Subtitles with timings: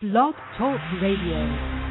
[0.00, 1.87] Blog Talk Radio.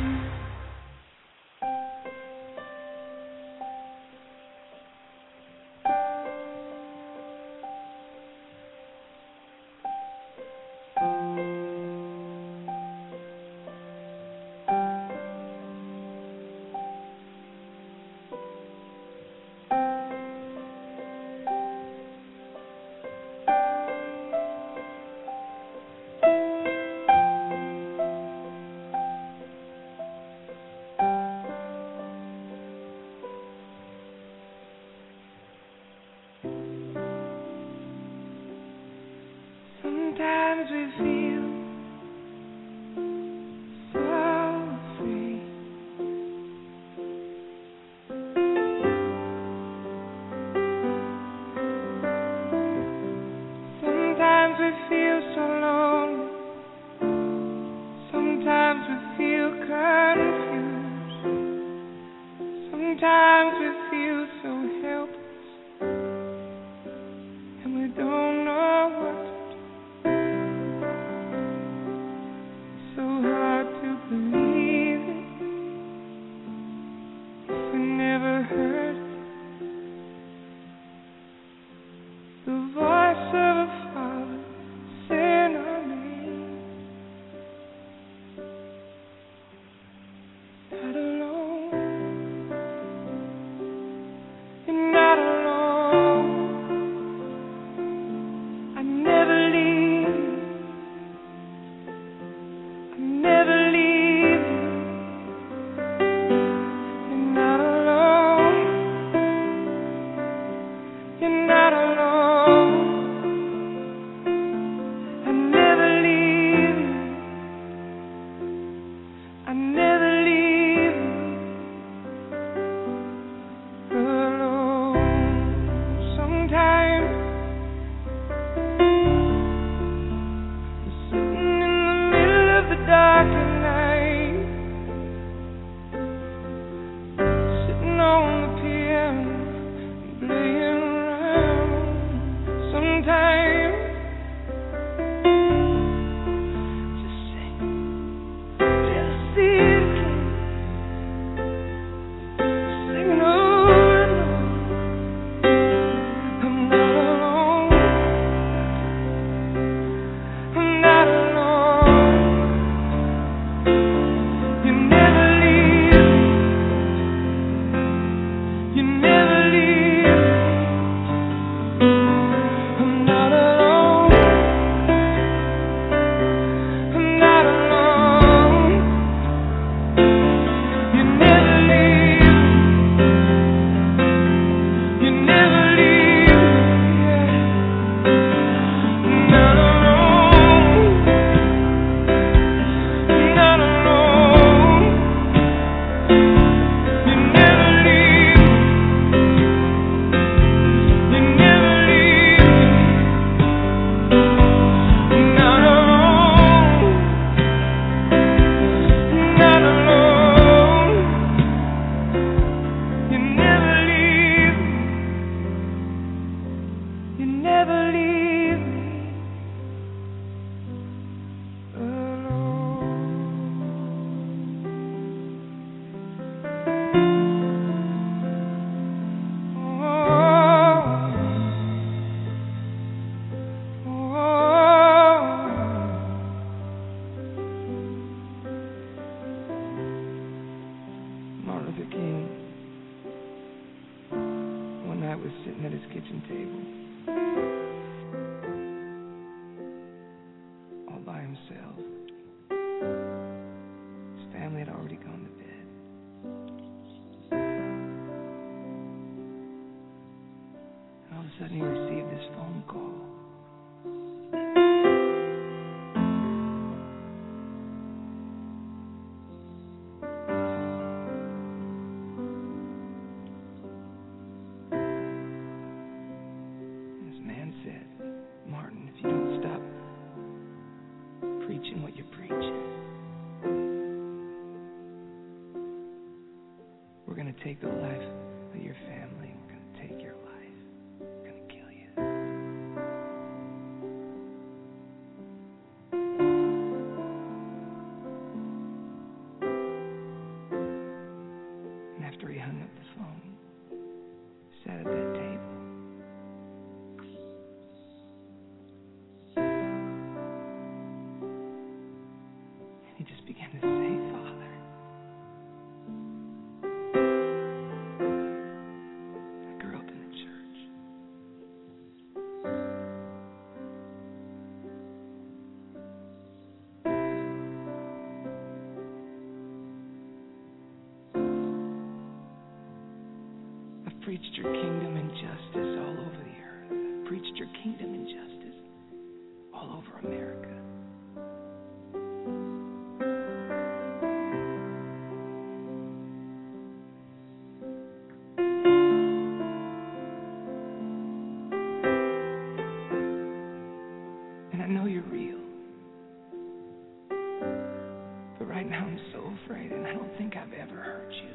[360.18, 361.30] think I've ever hurt you.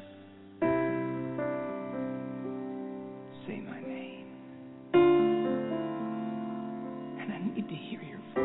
[3.47, 4.25] Say my name.
[7.21, 8.42] And I need to hear your voice.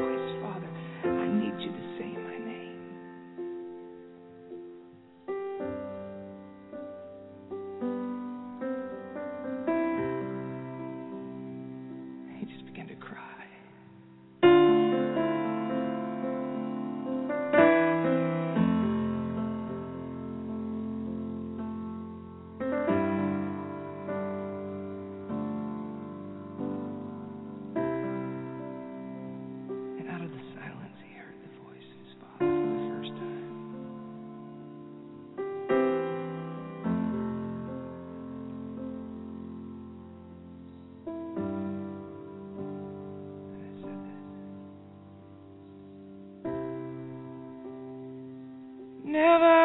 [49.09, 49.58] Never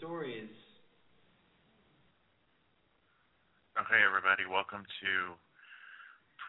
[0.00, 0.48] Is.
[3.76, 5.12] Okay, everybody, welcome to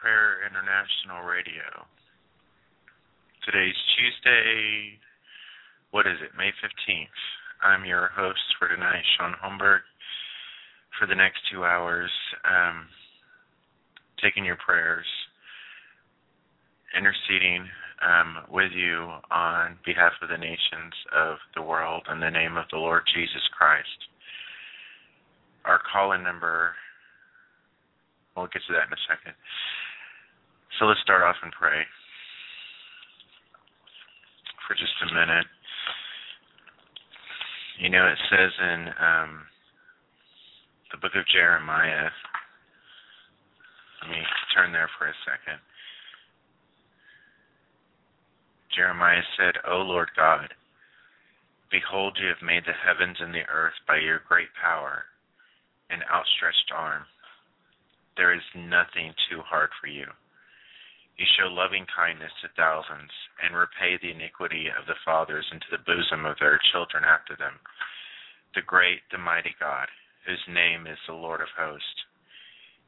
[0.00, 1.84] Prayer International Radio.
[3.44, 4.96] Today's Tuesday,
[5.90, 7.20] what is it, May 15th.
[7.60, 9.84] I'm your host for tonight, Shaun Holmberg.
[10.98, 12.10] For the next two hours,
[12.48, 12.88] um,
[14.24, 15.04] taking your prayers,
[16.96, 17.68] interceding
[18.02, 22.66] um, with you on behalf of the nations of the world in the name of
[22.70, 24.10] the Lord Jesus Christ.
[25.64, 26.74] Our call in number,
[28.36, 29.34] we'll get to that in a second.
[30.78, 31.86] So let's start off and pray
[34.66, 35.46] for just a minute.
[37.78, 39.46] You know, it says in um,
[40.90, 42.10] the book of Jeremiah,
[44.02, 44.22] let me
[44.54, 45.62] turn there for a second.
[48.74, 50.48] Jeremiah said, O Lord God,
[51.70, 55.04] behold, you have made the heavens and the earth by your great power
[55.90, 57.04] and outstretched arm.
[58.16, 60.06] There is nothing too hard for you.
[61.16, 63.12] You show loving kindness to thousands
[63.44, 67.60] and repay the iniquity of the fathers into the bosom of their children after them.
[68.54, 69.88] The great, the mighty God,
[70.26, 72.04] whose name is the Lord of hosts.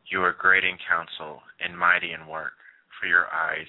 [0.09, 2.57] You are great in counsel and mighty in work,
[3.01, 3.69] for your eyes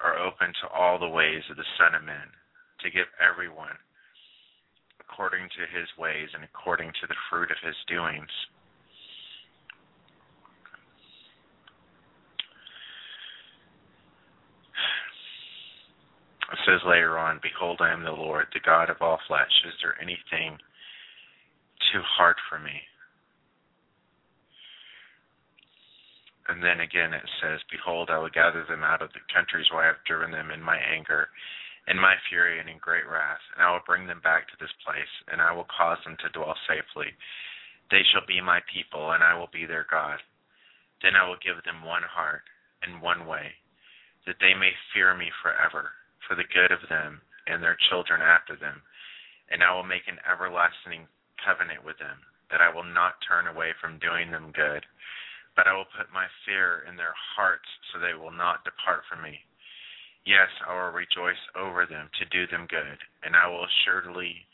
[0.00, 2.30] are open to all the ways of the Son of Man,
[2.82, 3.76] to give everyone
[5.00, 8.30] according to his ways and according to the fruit of his doings.
[16.52, 19.52] It says later on, Behold, I am the Lord, the God of all flesh.
[19.66, 20.56] Is there anything
[21.92, 22.80] too hard for me?
[26.48, 29.84] And then again it says, Behold, I will gather them out of the countries where
[29.84, 31.28] I have driven them in my anger,
[31.86, 34.72] in my fury, and in great wrath, and I will bring them back to this
[34.84, 37.12] place, and I will cause them to dwell safely.
[37.92, 40.20] They shall be my people, and I will be their God.
[41.04, 42.44] Then I will give them one heart
[42.82, 43.52] and one way,
[44.26, 45.92] that they may fear me forever,
[46.26, 48.80] for the good of them and their children after them.
[49.48, 51.08] And I will make an everlasting
[51.40, 54.84] covenant with them, that I will not turn away from doing them good
[55.58, 59.26] but I will put my fear in their hearts so they will not depart from
[59.26, 59.42] me.
[60.22, 62.94] Yes, I will rejoice over them to do them good,
[63.26, 64.46] and I will assuredly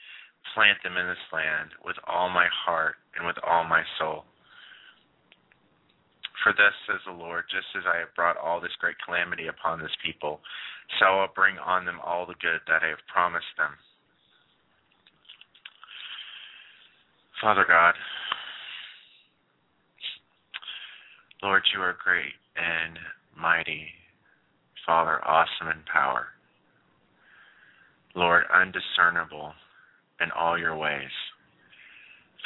[0.56, 4.24] plant them in this land with all my heart and with all my soul.
[6.40, 9.84] For thus says the Lord, just as I have brought all this great calamity upon
[9.84, 10.40] this people,
[10.96, 13.76] so I will bring on them all the good that I have promised them.
[17.44, 17.92] Father God,
[21.44, 22.98] Lord, you are great and
[23.38, 23.84] mighty,
[24.86, 26.28] Father, awesome in power.
[28.16, 29.52] Lord, undiscernible
[30.22, 31.12] in all your ways.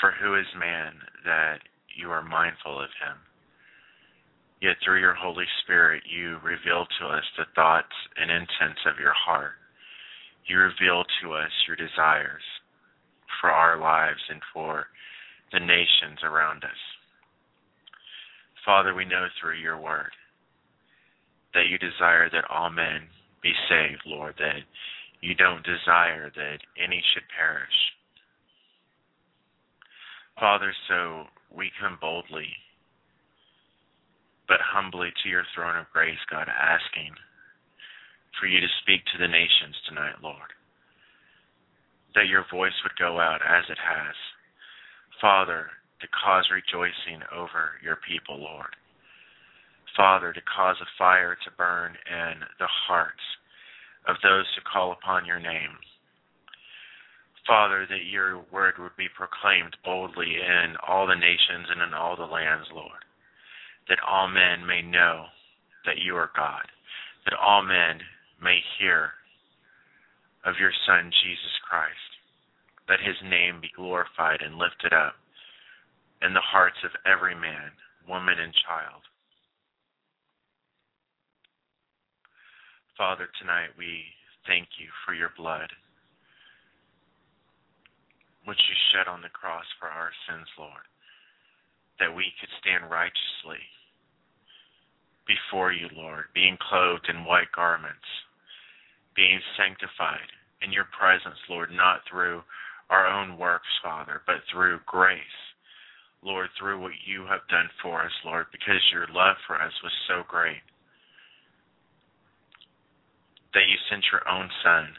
[0.01, 1.59] For who is man that
[1.97, 3.19] you are mindful of him?
[4.61, 9.15] Yet through your Holy Spirit, you reveal to us the thoughts and intents of your
[9.15, 9.63] heart.
[10.49, 12.43] You reveal to us your desires
[13.41, 14.87] for our lives and for
[15.53, 16.98] the nations around us.
[18.69, 20.13] Father, we know through your word
[21.55, 23.09] that you desire that all men
[23.43, 24.61] be saved, Lord, that
[25.23, 27.73] you don't desire that any should perish.
[30.39, 32.53] Father, so we come boldly
[34.49, 37.13] but humbly to your throne of grace, God, asking
[38.39, 40.53] for you to speak to the nations tonight, Lord.
[42.15, 44.15] That your voice would go out as it has.
[45.23, 45.69] Father,
[46.01, 48.75] to cause rejoicing over your people, Lord.
[49.97, 53.25] Father, to cause a fire to burn in the hearts
[54.07, 55.75] of those who call upon your name.
[57.47, 62.15] Father, that your word would be proclaimed boldly in all the nations and in all
[62.15, 63.03] the lands, Lord.
[63.89, 65.25] That all men may know
[65.87, 66.69] that you are God.
[67.25, 68.01] That all men
[68.41, 69.11] may hear
[70.45, 72.11] of your Son, Jesus Christ.
[72.87, 75.15] That his name be glorified and lifted up
[76.23, 77.71] in the hearts of every man,
[78.09, 79.03] woman, and child.
[82.97, 84.03] Father, tonight we
[84.47, 85.71] thank you for your blood,
[88.45, 90.87] which you shed on the cross for our sins, Lord,
[92.01, 93.63] that we could stand righteously
[95.31, 98.09] before you, Lord, being clothed in white garments,
[99.15, 100.33] being sanctified
[100.63, 102.43] in your presence, Lord, not through
[102.91, 105.48] our own works, Father, but through grace
[106.23, 109.93] Lord, through what you have done for us, Lord, because your love for us was
[110.09, 110.63] so great
[113.55, 114.95] that you sent your own Son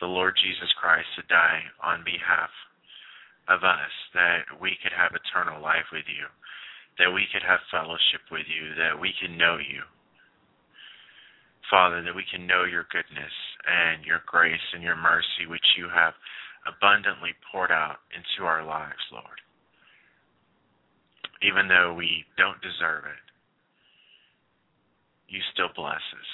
[0.00, 2.52] the Lord Jesus Christ to die on behalf
[3.48, 6.26] of us, that we could have eternal life with you,
[6.98, 9.80] that we could have fellowship with you, that we can know you.
[11.70, 13.32] Father, that we can know your goodness
[13.66, 16.14] and your grace and your mercy, which you have
[16.66, 19.40] abundantly poured out into our lives, Lord.
[21.42, 23.24] Even though we don't deserve it,
[25.28, 26.32] you still bless us.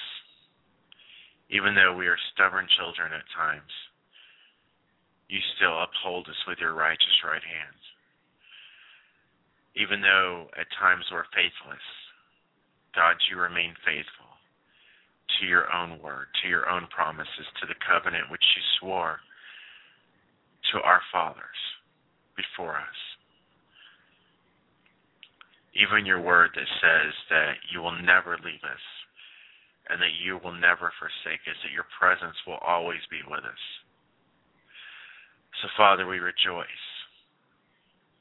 [1.49, 3.71] Even though we are stubborn children at times,
[5.27, 7.77] you still uphold us with your righteous right hand.
[9.75, 11.83] Even though at times we're faithless,
[12.95, 14.29] God, you remain faithful
[15.39, 19.17] to your own word, to your own promises, to the covenant which you swore
[20.71, 21.61] to our fathers
[22.37, 22.99] before us.
[25.73, 28.85] Even your word that says that you will never leave us
[29.89, 33.63] and that you will never forsake us, that your presence will always be with us.
[35.61, 36.85] So, Father, we rejoice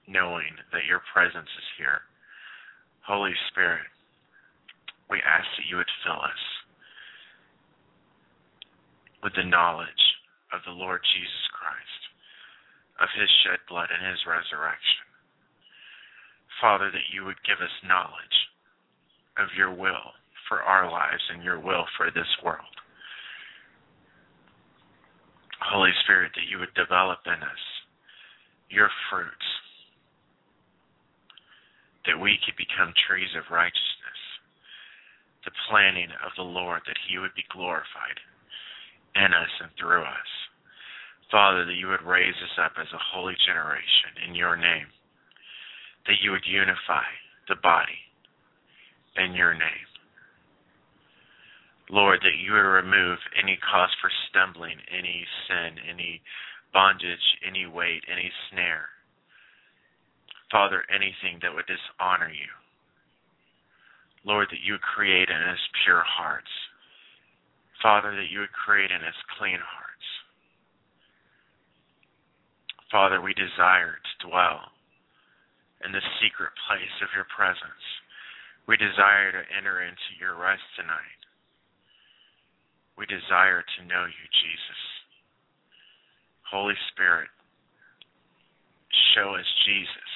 [0.09, 2.03] knowing that your presence is here.
[3.07, 3.87] Holy Spirit,
[5.11, 6.43] we ask that you would fill us
[9.23, 10.05] with the knowledge
[10.53, 12.03] of the Lord Jesus Christ,
[12.99, 15.12] of his shed blood and his resurrection.
[16.63, 18.39] Father, that you would give us knowledge
[19.37, 20.15] of your will
[20.49, 22.71] for our lives and your will for this world.
[25.59, 27.65] Holy Spirit, that you would develop in us
[28.71, 29.49] your fruits,
[32.07, 34.21] that we could become trees of righteousness,
[35.45, 38.19] the planning of the Lord, that he would be glorified
[39.19, 40.31] in us and through us.
[41.31, 44.87] Father, that you would raise us up as a holy generation in your name,
[46.07, 47.07] that you would unify
[47.49, 47.99] the body
[49.17, 49.91] in your name.
[51.91, 56.23] Lord, that you would remove any cause for stumbling, any sin, any
[56.73, 58.89] bondage, any weight, any snare.
[60.51, 62.49] Father, anything that would dishonor you.
[64.25, 66.49] Lord, that you would create in us pure hearts
[67.83, 70.07] Father, that you would create in us clean hearts.
[72.93, 74.71] Father, we desire to dwell
[75.85, 77.87] in the secret place of your presence.
[78.67, 81.21] We desire to enter into your rest tonight.
[82.97, 84.83] We desire to know you, Jesus.
[86.47, 87.29] Holy Spirit,
[89.15, 90.13] show us Jesus.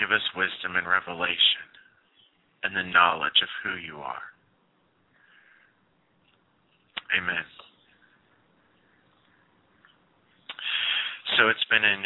[0.00, 1.68] Give us wisdom and revelation
[2.64, 4.26] and the knowledge of who you are.
[7.16, 7.44] Amen.
[11.36, 12.04] So it's been an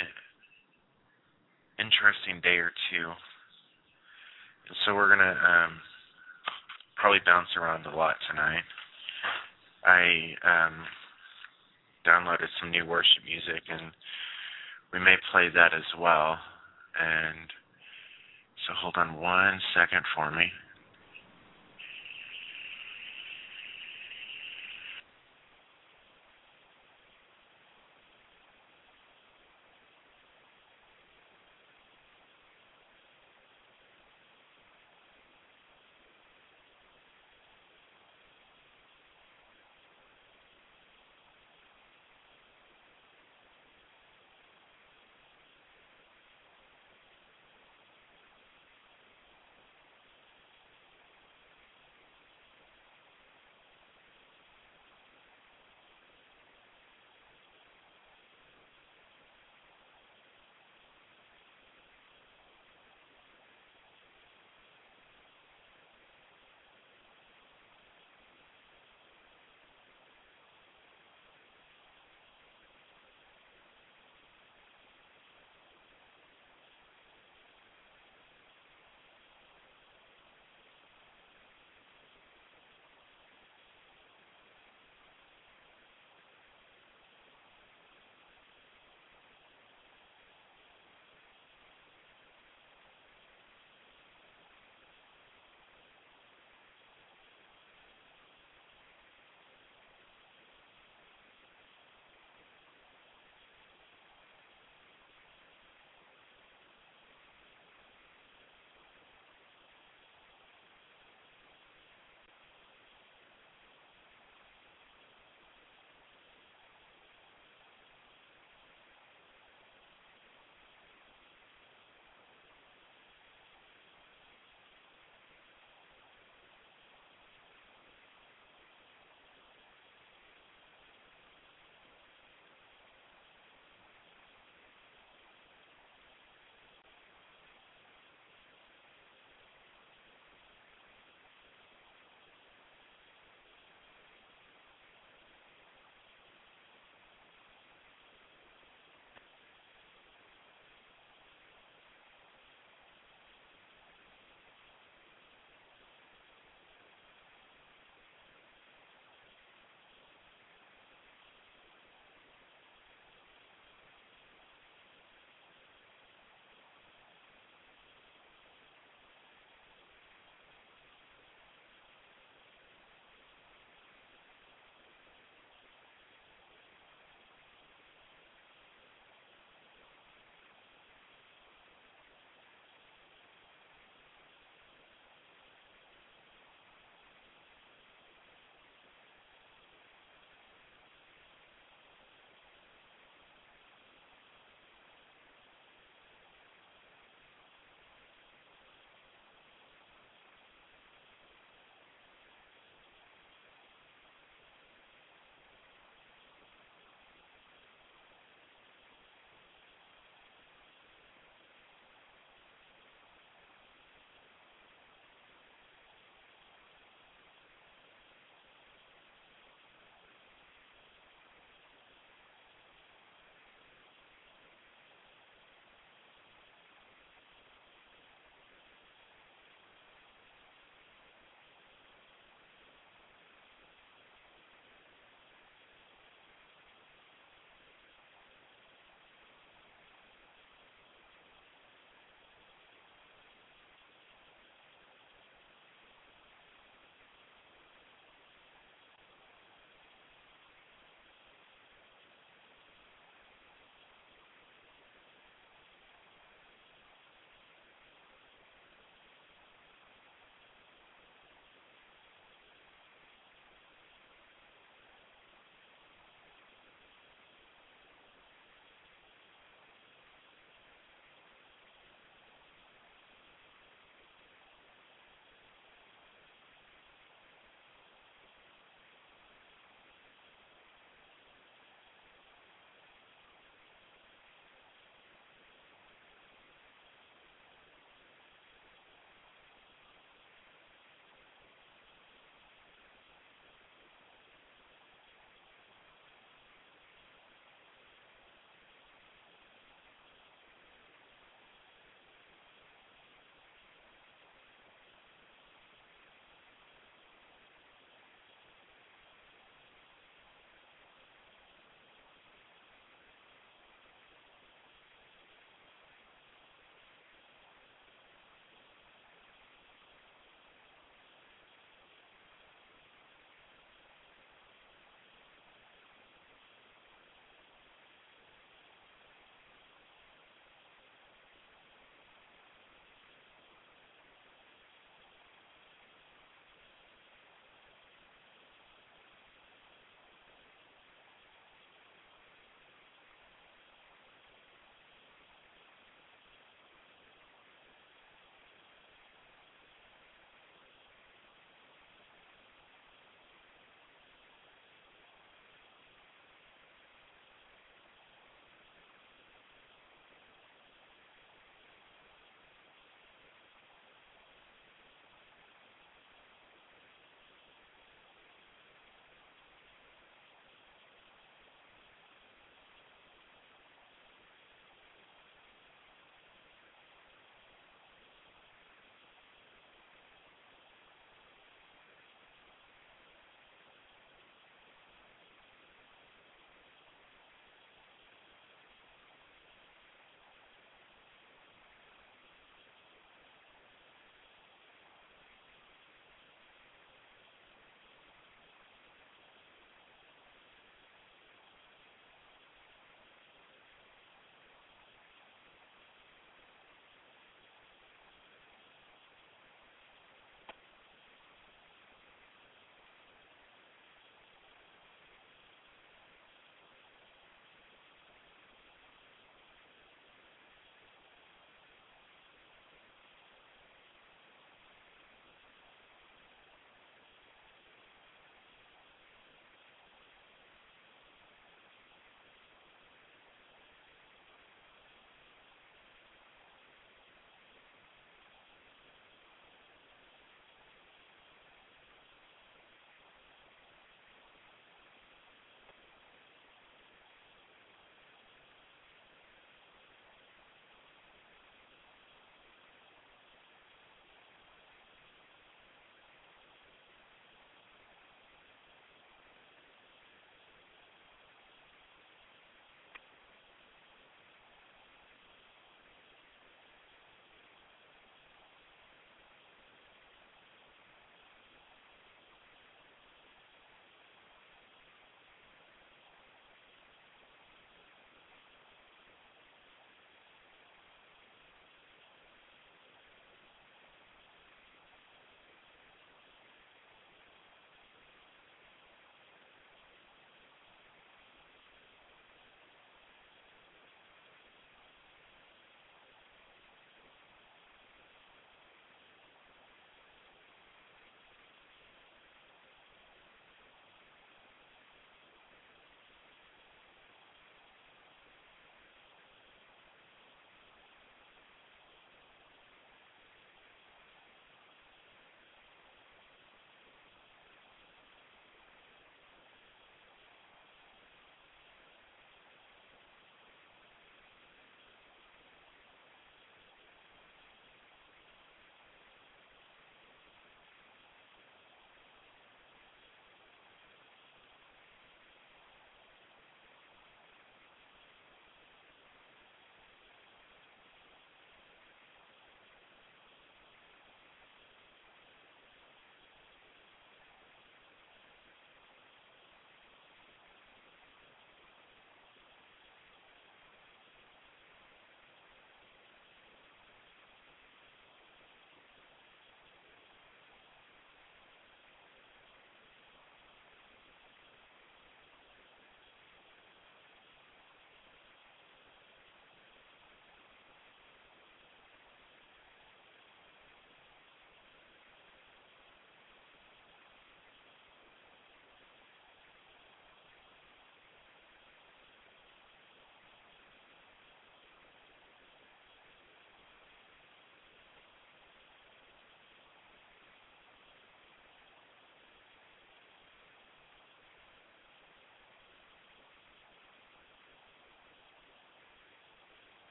[1.78, 3.08] interesting day or two.
[4.68, 5.80] And So we're to um,
[6.96, 8.64] probably bounce around a lot tonight.
[9.84, 10.74] I um,
[12.06, 13.92] downloaded some new worship music, and
[14.92, 16.38] we may play that as well.
[16.98, 17.50] And
[18.66, 20.50] so hold on one second for me.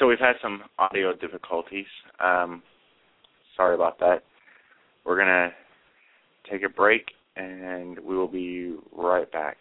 [0.00, 1.86] So we've had some audio difficulties.
[2.24, 2.62] Um,
[3.56, 4.24] sorry about that.
[5.04, 5.50] We're gonna
[6.50, 9.58] take a break, and we will be right back.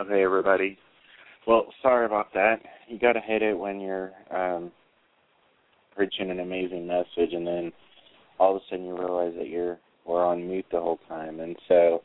[0.00, 0.78] Okay, everybody.
[1.46, 2.60] Well, sorry about that.
[2.88, 4.72] You got to hit it when you're um,
[5.94, 7.70] preaching an amazing message, and then
[8.38, 11.40] all of a sudden you realize that you're we're on mute the whole time.
[11.40, 12.00] And so,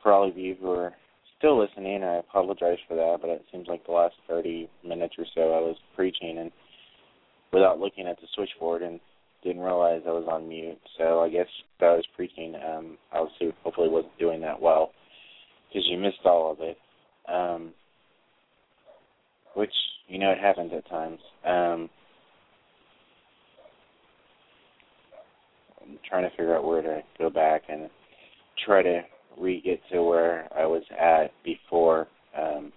[0.00, 0.92] for all of you who are
[1.36, 3.18] still listening, I apologize for that.
[3.20, 6.52] But it seems like the last 30 minutes or so I was preaching and
[7.52, 9.00] without looking at the switchboard and
[9.42, 10.78] didn't realize I was on mute.
[10.98, 11.48] So I guess
[11.80, 12.54] I was preaching.
[12.54, 14.92] Um, obviously, hopefully, wasn't doing that well
[15.68, 16.78] because you missed all of it.
[17.28, 17.72] Um,
[19.56, 19.72] which
[20.06, 21.18] you know it happens at times.
[21.44, 21.90] Um,
[25.82, 27.88] I'm trying to figure out where to go back and
[28.64, 29.00] try to
[29.38, 32.06] re get to where I was at before
[32.38, 32.72] um,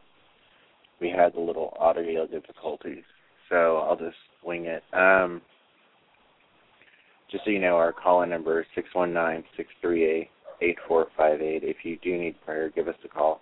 [1.01, 3.03] we had the little audio difficulties.
[3.49, 4.83] So I'll just wing it.
[4.93, 5.41] Um,
[7.31, 10.29] just so you know, our call in number is six one nine six three
[10.61, 11.63] eight four five eight.
[11.63, 13.41] If you do need prayer, give us a call.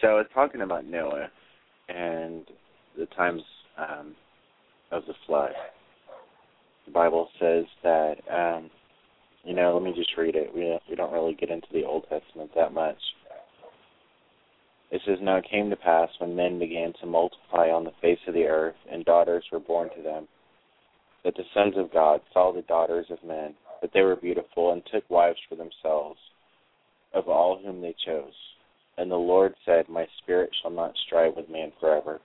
[0.00, 1.28] So I was talking about Noah
[1.88, 2.44] and
[2.98, 3.42] the times
[3.78, 4.14] um,
[4.90, 5.52] of the flood.
[6.86, 8.70] The Bible says that um,
[9.44, 9.74] you know.
[9.74, 10.54] Let me just read it.
[10.54, 12.98] We don't, we don't really get into the Old Testament that much.
[14.90, 18.18] It says, Now it came to pass when men began to multiply on the face
[18.28, 20.28] of the earth, and daughters were born to them,
[21.24, 24.82] that the sons of God saw the daughters of men, that they were beautiful, and
[24.86, 26.18] took wives for themselves,
[27.14, 28.32] of all whom they chose.
[28.98, 32.20] And the Lord said, My spirit shall not strive with man forever.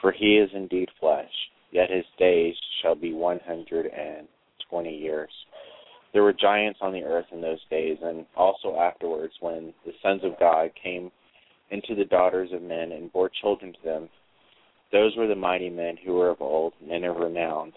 [0.00, 1.32] For he is indeed flesh,
[1.70, 4.26] yet his days shall be one hundred and
[4.68, 5.30] twenty years.
[6.12, 10.22] There were giants on the earth in those days, and also afterwards, when the sons
[10.24, 11.10] of God came
[11.70, 14.08] into the daughters of men and bore children to them.
[14.92, 17.72] Those were the mighty men who were of old, men of renown.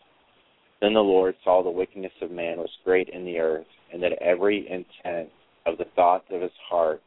[0.81, 4.21] Then the Lord saw the wickedness of man was great in the earth, and that
[4.21, 5.29] every intent
[5.65, 7.01] of the thoughts of his heart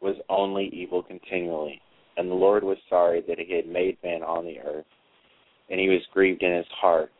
[0.00, 1.80] was only evil continually.
[2.16, 4.86] And the Lord was sorry that he had made man on the earth,
[5.70, 7.10] and he was grieved in his heart.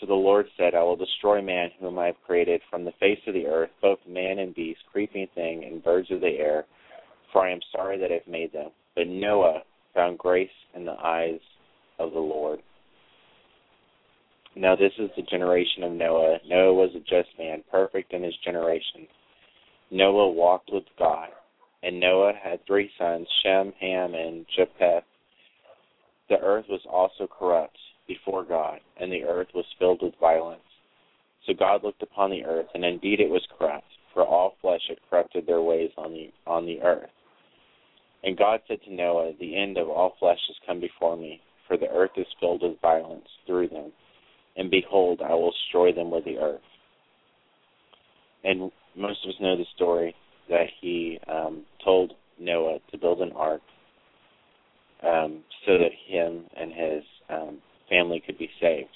[0.00, 3.18] So the Lord said, I will destroy man whom I have created from the face
[3.26, 6.64] of the earth, both man and beast, creeping thing, and birds of the air,
[7.32, 8.70] for I am sorry that I have made them.
[8.94, 9.62] But Noah
[9.94, 11.40] found grace in the eyes
[11.98, 12.60] of the Lord.
[14.56, 16.38] Now this is the generation of Noah.
[16.48, 19.06] Noah was a just man, perfect in his generation.
[19.90, 21.28] Noah walked with God.
[21.82, 25.04] And Noah had three sons, Shem, Ham, and Japheth.
[26.30, 27.76] The earth was also corrupt
[28.08, 30.60] before God, and the earth was filled with violence.
[31.46, 34.98] So God looked upon the earth, and indeed it was corrupt, for all flesh had
[35.08, 37.10] corrupted their ways on the on the earth.
[38.24, 41.76] And God said to Noah, The end of all flesh has come before me, for
[41.76, 43.92] the earth is filled with violence through them.
[44.56, 46.60] And behold, I will destroy them with the earth.
[48.44, 50.14] And most of us know the story
[50.48, 53.60] that he um, told Noah to build an ark
[55.02, 57.58] um, so that him and his um,
[57.90, 58.88] family could be saved.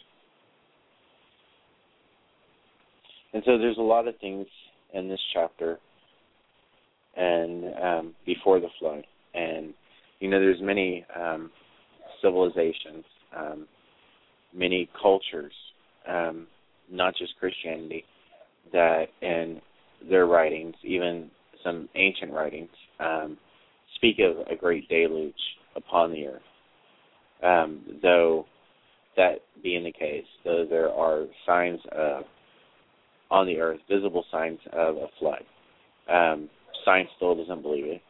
[3.33, 4.47] And so there's a lot of things
[4.95, 5.79] in this chapter
[7.17, 9.05] and um, before the flood,
[9.35, 9.75] and
[10.21, 11.51] you know there's many um,
[12.23, 13.05] civilizations,
[13.37, 13.67] um,
[14.55, 15.53] many cultures,
[16.09, 16.47] um,
[16.91, 18.05] not just Christianity,
[18.73, 19.61] that in
[20.09, 21.31] their writings, even
[21.63, 23.37] some ancient writings, um,
[23.97, 25.35] speak of a great deluge
[25.77, 26.43] upon the earth.
[27.43, 28.47] Um, though
[29.17, 32.25] that being the case, though there are signs of
[33.31, 35.43] on the earth, visible signs of a flood.
[36.13, 36.51] Um,
[36.85, 38.03] science still doesn't believe it.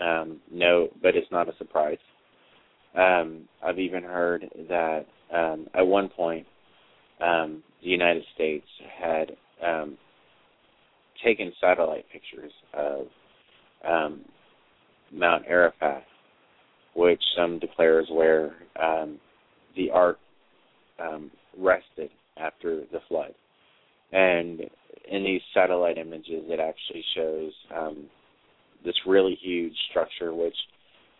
[0.00, 1.98] Um, no, but it's not a surprise.
[2.96, 6.46] Um, I've even heard that um, at one point
[7.20, 8.66] um, the United States
[9.00, 9.32] had
[9.64, 9.96] um,
[11.24, 13.06] taken satellite pictures of
[13.88, 14.24] um,
[15.12, 16.04] Mount Ararat,
[16.94, 19.18] which some declare is where um,
[19.76, 20.18] the ark
[21.00, 23.34] um, rested after the flood.
[24.12, 24.60] And
[25.10, 28.06] in these satellite images, it actually shows um,
[28.84, 30.54] this really huge structure, which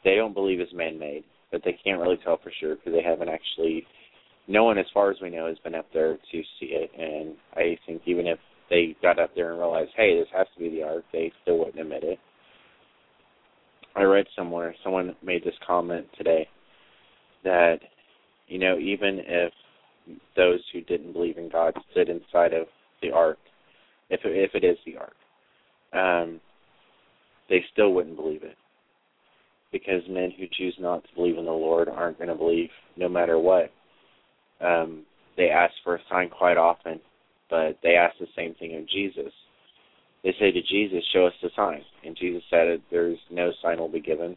[0.04, 3.28] they don't believe is man-made, but they can't really tell for sure because they haven't
[3.28, 3.84] actually.
[4.46, 7.34] No one, as far as we know, has been up there to see it, and
[7.54, 8.38] I think even if
[8.70, 11.58] they got up there and realized, hey, this has to be the ark, they still
[11.58, 12.18] wouldn't admit it.
[13.96, 16.48] I read somewhere, someone made this comment today
[17.44, 17.78] that,
[18.48, 19.52] you know, even if
[20.36, 22.66] those who didn't believe in God stood inside of
[23.00, 23.38] the ark,
[24.10, 25.14] if it, if it is the ark,
[25.92, 26.40] um,
[27.48, 28.56] they still wouldn't believe it.
[29.72, 33.08] Because men who choose not to believe in the Lord aren't going to believe no
[33.08, 33.72] matter what.
[34.60, 35.04] Um,
[35.36, 37.00] they ask for a sign quite often,
[37.50, 39.32] but they ask the same thing of Jesus.
[40.22, 43.88] they say to Jesus, "Show us the sign," and Jesus said, "There's no sign will
[43.88, 44.36] be given."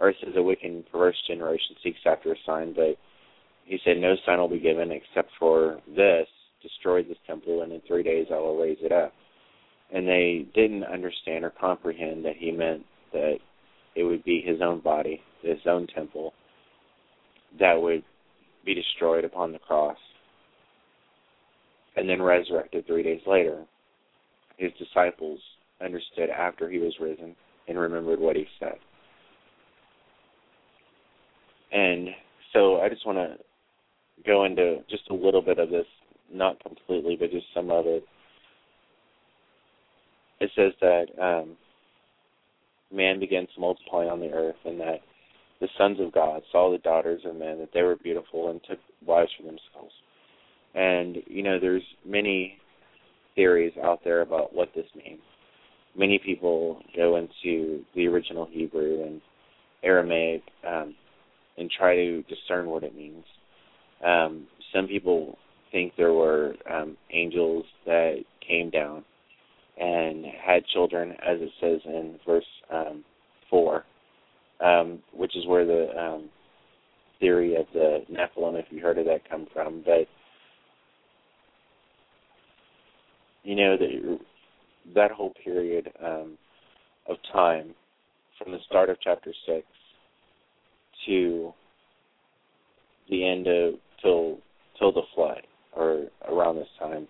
[0.00, 2.98] Or is "A wicked and perverse generation seeks after a sign," but
[3.64, 6.28] he said, "No sign will be given except for this:
[6.62, 9.14] destroy this temple, and in three days I will raise it up."
[9.92, 13.38] And they didn't understand or comprehend that he meant that
[13.94, 16.34] it would be his own body, his own temple,
[17.58, 18.02] that would
[18.64, 19.96] be destroyed upon the cross
[21.96, 23.64] and then resurrected three days later
[24.56, 25.40] his disciples
[25.84, 27.34] understood after he was risen
[27.68, 28.76] and remembered what he said.
[31.72, 32.08] And
[32.52, 33.36] so I just want to
[34.24, 35.86] go into just a little bit of this,
[36.32, 38.04] not completely, but just some of it.
[40.40, 41.56] It says that um,
[42.92, 45.00] man begins to multiply on the earth, and that
[45.64, 48.78] the sons of God saw the daughters of men that they were beautiful and took
[49.06, 49.94] wives for themselves.
[50.74, 52.58] And you know, there's many
[53.34, 55.22] theories out there about what this means.
[55.96, 59.22] Many people go into the original Hebrew and
[59.82, 60.94] Aramaic um,
[61.56, 63.24] and try to discern what it means.
[64.04, 65.38] Um, some people
[65.72, 69.02] think there were um, angels that came down
[69.80, 73.02] and had children, as it says in verse um,
[73.48, 73.82] 4,
[74.64, 76.30] um, which is where the um,
[77.20, 79.82] theory of the Nephilim, if you heard of that, come from.
[79.84, 80.08] But
[83.42, 84.18] you know that
[84.94, 86.38] that whole period um,
[87.08, 87.74] of time
[88.38, 89.66] from the start of chapter six
[91.06, 91.52] to
[93.10, 94.38] the end of till
[94.78, 95.42] till the flood
[95.76, 97.06] or around this time.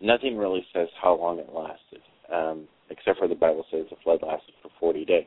[0.00, 2.02] Nothing really says how long it lasted,
[2.32, 5.26] um, except for the Bible says the flood lasted for 40 days,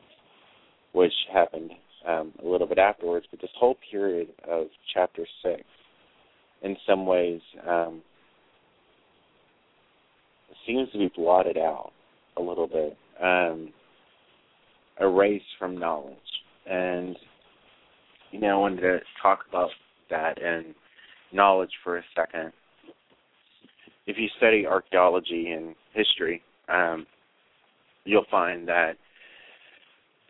[0.92, 1.70] which happened
[2.06, 3.26] um, a little bit afterwards.
[3.30, 5.62] But this whole period of chapter six,
[6.62, 8.02] in some ways, um,
[10.66, 11.92] seems to be blotted out
[12.36, 13.70] a little bit, um,
[15.00, 16.16] erased from knowledge.
[16.70, 17.16] And,
[18.30, 19.70] you know, I wanted to talk about
[20.10, 20.74] that and
[21.32, 22.52] knowledge for a second.
[24.06, 27.06] If you study archaeology and history, um,
[28.04, 28.92] you'll find that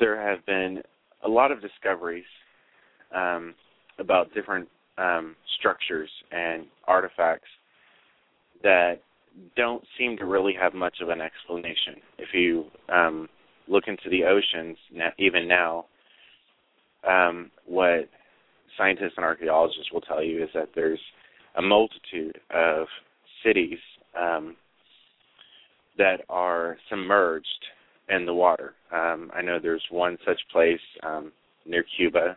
[0.03, 0.83] there have been
[1.25, 2.25] a lot of discoveries
[3.15, 3.55] um,
[4.01, 7.49] about different um, structures and artifacts
[8.65, 8.95] that
[9.57, 12.03] don't seem to really have much of an explanation.
[12.19, 13.29] If you um,
[13.69, 14.77] look into the oceans,
[15.21, 15.85] even now,
[17.09, 18.09] um, what
[18.77, 21.01] scientists and archaeologists will tell you is that there's
[21.57, 22.89] a multitude of
[23.45, 23.79] cities
[24.21, 24.57] um,
[25.97, 27.47] that are submerged
[28.09, 28.75] in the water.
[28.93, 31.33] Um, I know there's one such place um,
[31.67, 32.37] near Cuba.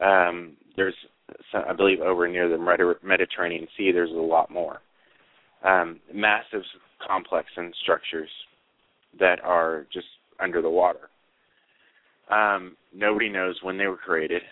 [0.00, 0.94] Um, there's,
[1.54, 3.92] I believe, over near the Mediterranean Sea.
[3.92, 4.80] There's a lot more
[5.64, 6.62] um, massive
[7.06, 8.30] complex and structures
[9.18, 10.06] that are just
[10.40, 11.08] under the water.
[12.30, 14.42] Um, nobody knows when they were created.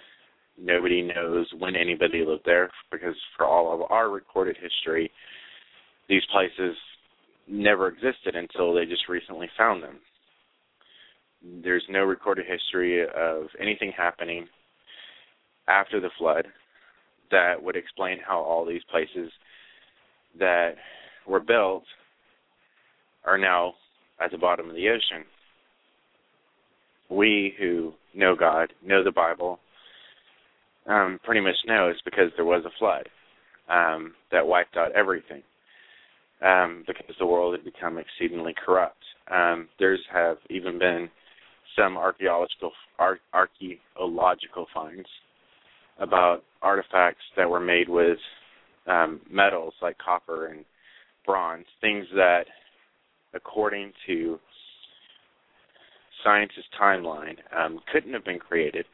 [0.58, 5.10] Nobody knows when anybody lived there because for all of our recorded history,
[6.08, 6.76] these places
[7.48, 9.98] never existed until they just recently found them.
[11.62, 14.46] There's no recorded history of anything happening
[15.68, 16.46] after the flood
[17.30, 19.30] that would explain how all these places
[20.38, 20.74] that
[21.26, 21.84] were built
[23.24, 23.74] are now
[24.22, 25.24] at the bottom of the ocean.
[27.10, 29.58] We who know God, know the Bible,
[30.86, 33.08] um, pretty much know it's because there was a flood
[33.68, 35.42] um, that wiped out everything
[36.42, 39.02] um, because the world had become exceedingly corrupt.
[39.30, 41.08] Um, there's have even been
[41.76, 45.06] some archaeological ar- archaeological finds
[45.98, 48.18] about artifacts that were made with
[48.86, 50.64] um, metals like copper and
[51.24, 52.44] bronze, things that,
[53.34, 54.38] according to
[56.22, 58.84] scientists' timeline, um, couldn't have been created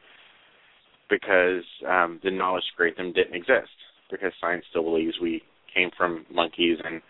[1.09, 3.69] because um, the knowledge to create them didn't exist.
[4.09, 5.41] Because science still believes we
[5.73, 7.01] came from monkeys and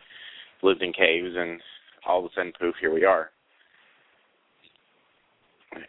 [0.62, 1.60] lived in caves, and
[2.08, 3.32] all of a sudden, poof, here we are.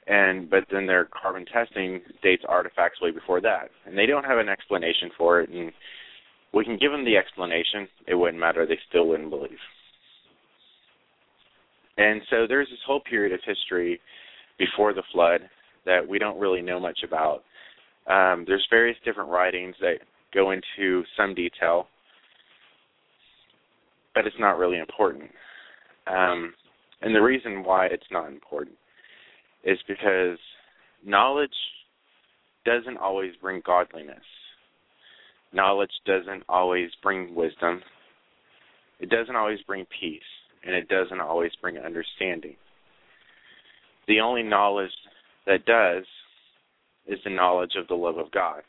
[0.06, 4.38] And but then their carbon testing dates artifacts way before that, and they don't have
[4.38, 5.50] an explanation for it.
[5.50, 5.72] And
[6.54, 7.88] we can give them the explanation.
[8.06, 8.66] It wouldn't matter.
[8.66, 9.58] They still wouldn't believe.
[11.96, 14.00] And so there's this whole period of history
[14.58, 15.40] before the flood
[15.84, 17.42] that we don't really know much about.
[18.06, 19.96] Um, there's various different writings that
[20.32, 21.88] go into some detail,
[24.14, 25.30] but it's not really important.
[26.06, 26.54] Um,
[27.00, 28.76] and the reason why it's not important
[29.64, 30.38] is because
[31.04, 31.50] knowledge
[32.64, 34.24] doesn't always bring godliness
[35.52, 37.82] knowledge doesn't always bring wisdom.
[39.00, 40.20] It doesn't always bring peace.
[40.64, 42.54] and it doesn't always bring understanding.
[44.06, 44.92] The only knowledge
[45.44, 46.04] that does
[47.08, 48.62] is the knowledge of the love of God.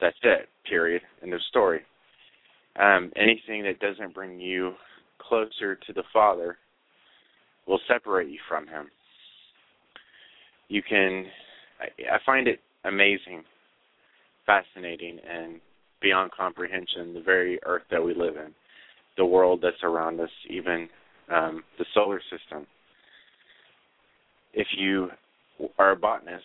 [0.00, 1.02] That's it, period.
[1.22, 1.82] End of story.
[2.80, 4.72] Um, anything that doesn't bring you
[5.20, 6.56] closer to the Father
[7.68, 8.88] will separate you from Him.
[10.68, 11.26] You can,
[11.80, 13.44] I, I find it amazing,
[14.46, 15.60] fascinating, and
[16.00, 18.52] beyond comprehension the very earth that we live in,
[19.16, 20.88] the world that's around us, even
[21.30, 22.66] um, the solar system.
[24.54, 25.08] If you
[25.78, 26.44] are a botanist,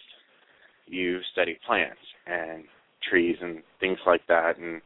[0.87, 2.63] you study plants and
[3.09, 4.81] trees and things like that, and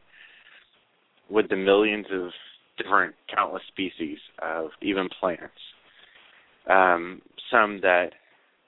[1.30, 2.30] with the millions of
[2.76, 5.52] different, countless species of even plants,
[6.70, 7.20] um,
[7.50, 8.10] some that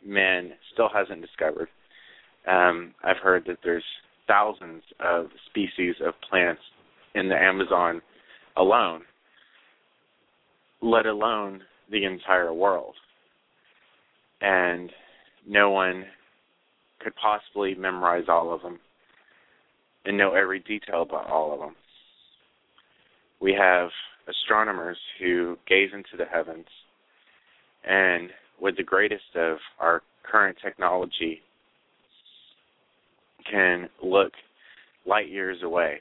[0.04, 1.68] man still hasn't discovered.
[2.46, 3.84] Um, I've heard that there's
[4.26, 6.62] thousands of species of plants
[7.14, 8.00] in the Amazon
[8.56, 9.02] alone,
[10.80, 12.94] let alone the entire world.
[14.40, 14.90] And
[15.46, 16.04] no one
[17.00, 18.78] could possibly memorize all of them
[20.04, 21.74] and know every detail about all of them.
[23.40, 23.90] We have
[24.28, 26.66] astronomers who gaze into the heavens
[27.84, 28.30] and
[28.60, 31.40] with the greatest of our current technology
[33.50, 34.32] can look
[35.06, 35.98] light years away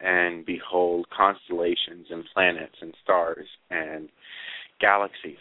[0.00, 4.08] and behold constellations and planets and stars and
[4.80, 5.36] galaxies.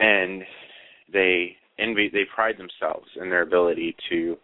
[0.00, 0.42] And
[1.12, 4.36] they envy they pride themselves in their ability to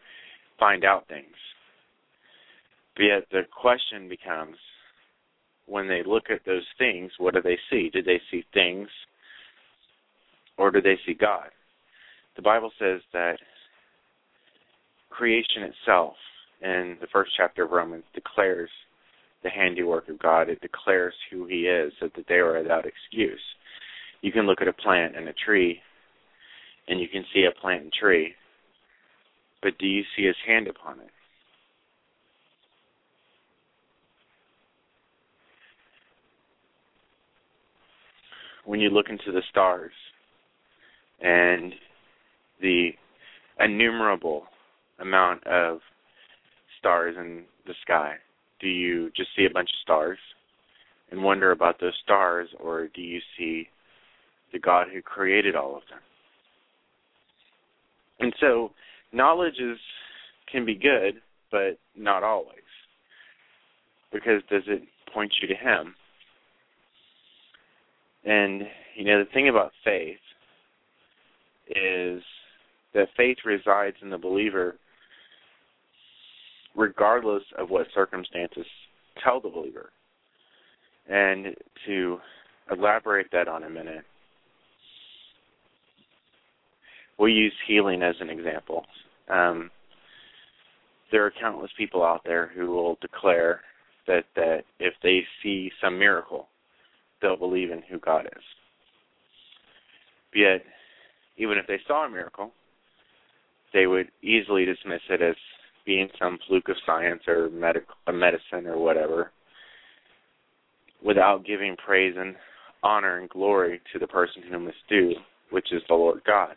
[0.58, 1.26] find out things.
[2.96, 4.56] But yet the question becomes
[5.66, 7.90] when they look at those things, what do they see?
[7.92, 8.88] Do they see things
[10.61, 11.48] or do they see God?
[12.36, 13.38] The Bible says that
[15.08, 16.14] creation itself
[16.61, 18.68] in the first chapter of Romans declares
[19.42, 20.50] the handiwork of God.
[20.50, 23.40] It declares who He is, so that they are without excuse.
[24.20, 25.80] You can look at a plant and a tree,
[26.88, 28.34] and you can see a plant and tree,
[29.62, 31.11] but do you see His hand upon it?
[38.66, 39.92] When you look into the stars
[41.20, 41.74] and
[42.60, 42.90] the
[43.58, 44.44] innumerable
[44.98, 45.80] amount of
[46.78, 48.14] stars in the sky?
[48.60, 50.18] Do you just see a bunch of stars
[51.10, 53.68] and wonder about those stars, or do you see
[54.52, 56.00] the God who created all of them?
[58.20, 58.72] And so,
[59.12, 59.78] knowledge is
[60.50, 62.56] can be good, but not always.
[64.12, 65.94] Because does it point you to Him?
[68.24, 68.62] And
[68.96, 70.18] you know the thing about faith
[71.70, 72.22] is
[72.94, 74.76] that faith resides in the believer
[76.76, 78.66] regardless of what circumstances
[79.22, 79.90] tell the believer.
[81.08, 81.54] And
[81.86, 82.18] to
[82.70, 84.04] elaborate that on a minute,
[87.18, 88.84] we'll use healing as an example.
[89.28, 89.70] Um,
[91.10, 93.62] there are countless people out there who will declare
[94.06, 96.48] that that if they see some miracle,
[97.20, 98.42] they'll believe in who God is.
[100.34, 100.62] Yet,
[101.41, 102.53] even if they saw a miracle,
[103.72, 105.34] they would easily dismiss it as
[105.86, 109.32] being some fluke of science or medical medicine or whatever
[111.03, 112.36] without giving praise and
[112.82, 115.14] honor and glory to the person whom it's due,
[115.51, 116.57] which is the Lord God.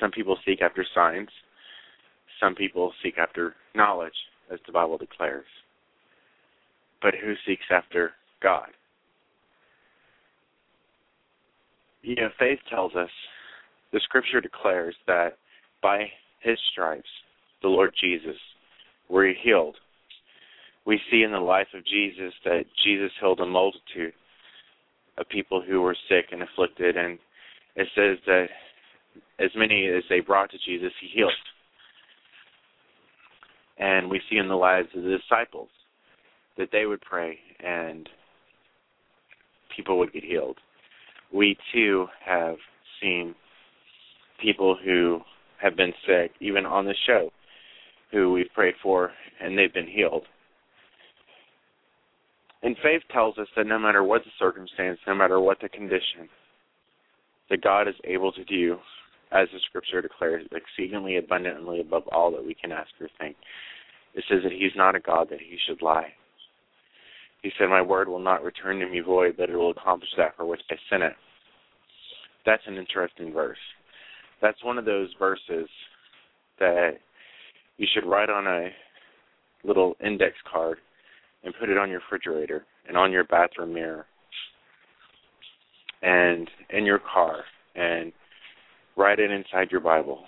[0.00, 1.28] Some people seek after signs.
[2.40, 4.16] Some people seek after knowledge,
[4.50, 5.46] as the Bible declares.
[7.02, 8.12] But who seeks after
[8.42, 8.68] God?
[12.06, 13.10] You know, faith tells us,
[13.92, 15.38] the scripture declares that
[15.82, 16.04] by
[16.40, 17.08] his stripes,
[17.62, 18.36] the Lord Jesus,
[19.08, 19.74] were healed.
[20.86, 24.12] We see in the life of Jesus that Jesus healed a multitude
[25.18, 27.18] of people who were sick and afflicted, and
[27.74, 28.46] it says that
[29.40, 31.32] as many as they brought to Jesus, he healed.
[33.78, 35.70] And we see in the lives of the disciples
[36.56, 38.08] that they would pray and
[39.74, 40.58] people would get healed.
[41.36, 42.56] We too have
[42.98, 43.34] seen
[44.40, 45.20] people who
[45.62, 47.28] have been sick, even on the show,
[48.10, 50.24] who we've prayed for and they've been healed.
[52.62, 56.26] And faith tells us that no matter what the circumstance, no matter what the condition,
[57.50, 58.78] that God is able to do,
[59.30, 63.36] as the scripture declares, exceedingly abundantly above all that we can ask or think.
[64.14, 66.14] It says that He's not a God that He should lie.
[67.42, 70.34] He said, My word will not return to me void, but it will accomplish that
[70.36, 71.12] for which I sent it.
[72.46, 73.58] That's an interesting verse
[74.40, 75.68] that's one of those verses
[76.58, 76.92] that
[77.78, 78.68] you should write on a
[79.64, 80.78] little index card
[81.44, 84.06] and put it on your refrigerator and on your bathroom mirror
[86.02, 87.44] and in your car
[87.74, 88.12] and
[88.96, 90.24] write it inside your Bible.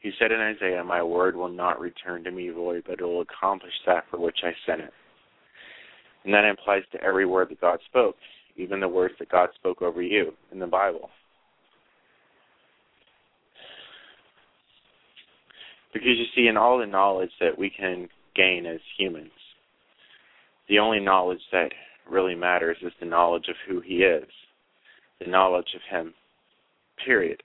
[0.00, 3.22] He said in Isaiah, My word will not return to me void, but it will
[3.22, 4.92] accomplish that for which I sent it.
[6.24, 8.16] And that applies to every word that God spoke,
[8.56, 11.10] even the words that God spoke over you in the Bible.
[15.92, 19.30] Because you see, in all the knowledge that we can gain as humans,
[20.68, 21.70] the only knowledge that
[22.10, 24.28] really matters is the knowledge of who He is,
[25.24, 26.12] the knowledge of Him,
[27.04, 27.42] period.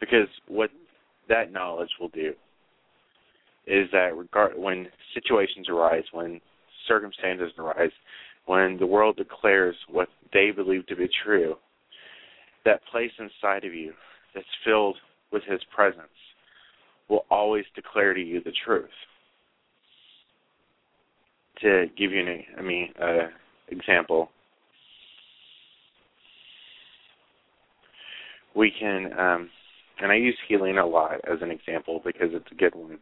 [0.00, 0.70] Because what
[1.28, 2.32] that knowledge will do
[3.66, 6.40] is that regard when situations arise, when
[6.90, 7.92] circumstances arise,
[8.46, 11.54] when the world declares what they believe to be true,
[12.64, 13.92] that place inside of you
[14.34, 14.96] that's filled
[15.32, 16.08] with His presence
[17.08, 18.88] will always declare to you the truth.
[21.62, 23.28] To give you an, I mean, uh,
[23.68, 24.30] example,
[28.56, 29.50] we can um,
[30.00, 32.98] and I use healing a lot as an example because it's a good one.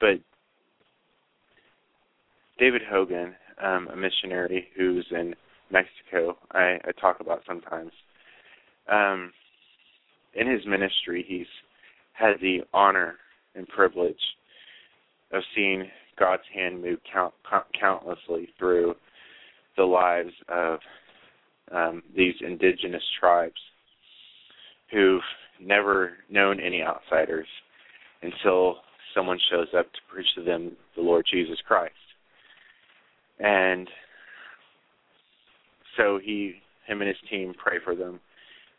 [0.00, 0.20] But
[2.58, 5.34] David Hogan, um, a missionary who's in
[5.70, 7.92] Mexico, I, I talk about sometimes.
[8.90, 9.32] Um,
[10.34, 11.46] in his ministry, he's
[12.12, 13.16] had the honor
[13.54, 14.16] and privilege
[15.32, 15.88] of seeing
[16.18, 18.94] God's hand move count, count, countlessly through
[19.76, 20.78] the lives of
[21.72, 23.60] um, these indigenous tribes
[24.90, 25.20] who've
[25.60, 27.46] never known any outsiders
[28.22, 28.76] until
[29.14, 31.94] someone shows up to preach to them the Lord Jesus Christ.
[33.38, 33.88] And
[35.96, 36.54] so he
[36.86, 38.20] him and his team pray for them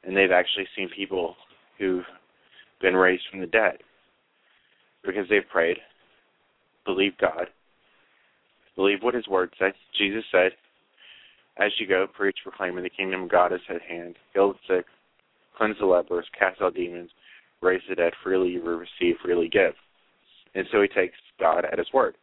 [0.03, 1.35] and they've actually seen people
[1.77, 2.05] who've
[2.81, 3.77] been raised from the dead
[5.03, 5.77] because they've prayed,
[6.85, 7.47] believed God,
[8.75, 9.73] believe what his word said.
[9.97, 10.51] Jesus said,
[11.57, 14.15] as you go, preach, proclaiming the kingdom of God is at hand.
[14.33, 14.85] Heal the sick,
[15.57, 17.11] cleanse the lepers, cast out demons,
[17.61, 18.13] raise the dead.
[18.23, 19.73] Freely you will receive, freely give.
[20.55, 22.15] And so he takes God at his word.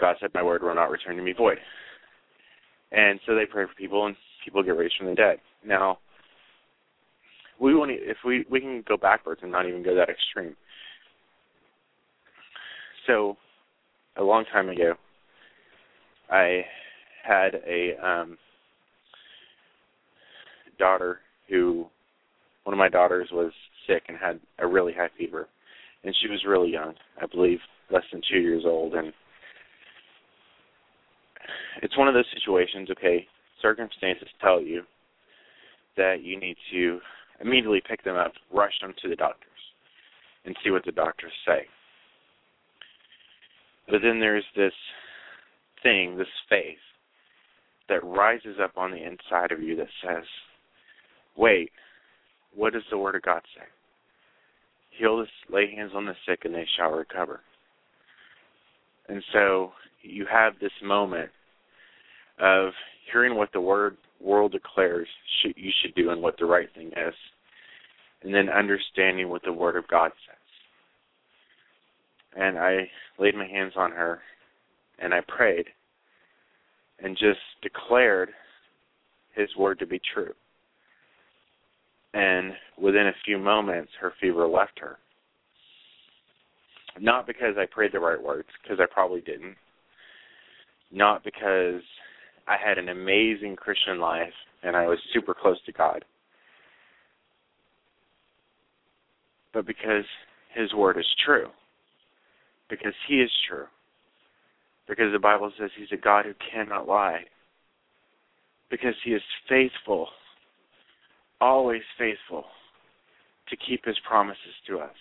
[0.00, 1.58] God said, My word will not return to me void.
[2.92, 5.38] And so they pray for people, and people get raised from the dead.
[5.64, 5.98] Now,
[7.60, 10.56] we want if we we can go backwards and not even go that extreme.
[13.06, 13.36] So,
[14.16, 14.94] a long time ago,
[16.30, 16.64] I
[17.24, 18.36] had a um
[20.78, 21.86] daughter who
[22.64, 23.52] one of my daughters was
[23.86, 25.48] sick and had a really high fever
[26.04, 27.58] and she was really young i believe
[27.90, 29.12] less than two years old and
[31.82, 33.26] it's one of those situations okay
[33.60, 34.82] circumstances tell you
[35.96, 37.00] that you need to
[37.40, 39.48] immediately pick them up rush them to the doctors
[40.44, 41.66] and see what the doctors say
[43.88, 44.72] but then there's this
[45.82, 46.78] thing this faith
[47.88, 50.24] that rises up on the inside of you that says,
[51.36, 51.70] wait,
[52.54, 53.64] what does the Word of God say?
[54.98, 57.40] Heal this, lay hands on the sick, and they shall recover.
[59.08, 61.30] And so you have this moment
[62.38, 62.72] of
[63.10, 65.08] hearing what the word world declares
[65.40, 67.14] should, you should do and what the right thing is,
[68.22, 70.36] and then understanding what the Word of God says.
[72.36, 72.88] And I
[73.18, 74.20] laid my hands on her,
[74.98, 75.66] and I prayed,
[77.00, 78.30] and just declared
[79.34, 80.32] his word to be true.
[82.14, 84.98] And within a few moments, her fever left her.
[87.00, 89.56] Not because I prayed the right words, because I probably didn't.
[90.90, 91.80] Not because
[92.46, 94.32] I had an amazing Christian life
[94.62, 96.04] and I was super close to God.
[99.54, 100.04] But because
[100.54, 101.48] His Word is true.
[102.68, 103.66] Because He is true
[104.88, 107.24] because the Bible says he's a God who cannot lie.
[108.70, 110.08] Because he is faithful,
[111.42, 112.44] always faithful,
[113.48, 114.94] to keep his promises to us.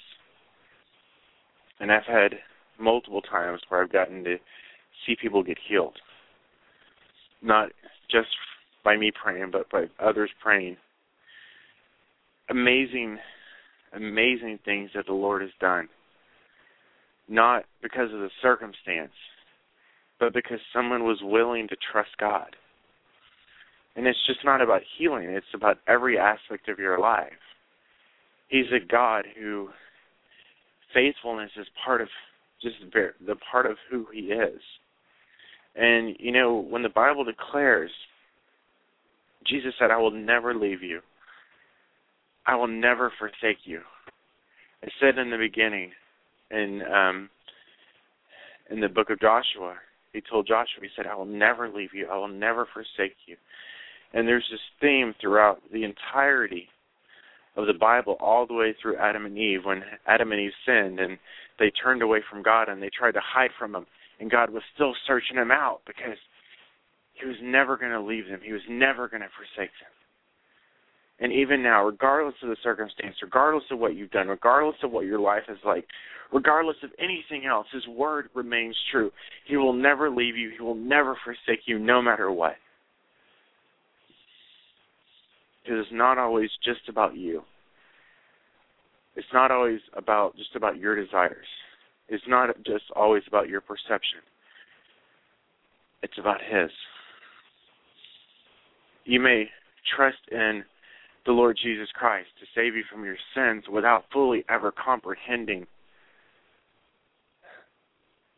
[1.79, 2.33] And I've had
[2.79, 4.37] multiple times where I've gotten to
[5.05, 5.97] see people get healed.
[7.43, 7.69] Not
[8.09, 8.27] just
[8.83, 10.77] by me praying, but by others praying.
[12.49, 13.19] Amazing,
[13.93, 15.87] amazing things that the Lord has done.
[17.29, 19.13] Not because of the circumstance,
[20.19, 22.55] but because someone was willing to trust God.
[23.95, 27.31] And it's just not about healing, it's about every aspect of your life.
[28.47, 29.69] He's a God who
[30.93, 32.07] faithfulness is part of
[32.61, 34.61] just the part of who he is.
[35.75, 37.91] And you know, when the Bible declares
[39.47, 41.01] Jesus said, I will never leave you.
[42.45, 43.81] I will never forsake you.
[44.83, 45.91] I said in the beginning,
[46.49, 47.29] in um,
[48.69, 49.75] in the book of Joshua,
[50.13, 53.35] he told Joshua, he said, I will never leave you, I will never forsake you.
[54.13, 56.67] And there's this theme throughout the entirety
[57.55, 60.99] of the Bible, all the way through Adam and Eve, when Adam and Eve sinned
[60.99, 61.17] and
[61.59, 63.85] they turned away from God and they tried to hide from Him,
[64.19, 66.17] and God was still searching them out because
[67.13, 69.91] He was never going to leave them, He was never going to forsake them.
[71.19, 75.05] And even now, regardless of the circumstance, regardless of what you've done, regardless of what
[75.05, 75.85] your life is like,
[76.33, 79.11] regardless of anything else, His word remains true.
[79.45, 82.55] He will never leave you, He will never forsake you, no matter what.
[85.63, 87.43] Because it's not always just about you.
[89.15, 91.45] It's not always about just about your desires.
[92.07, 94.19] It's not just always about your perception.
[96.01, 96.71] It's about His.
[99.05, 99.49] You may
[99.95, 100.63] trust in
[101.25, 105.67] the Lord Jesus Christ to save you from your sins without fully ever comprehending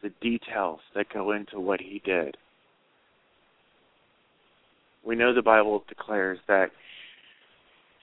[0.01, 2.35] the details that go into what he did.
[5.05, 6.71] We know the Bible declares that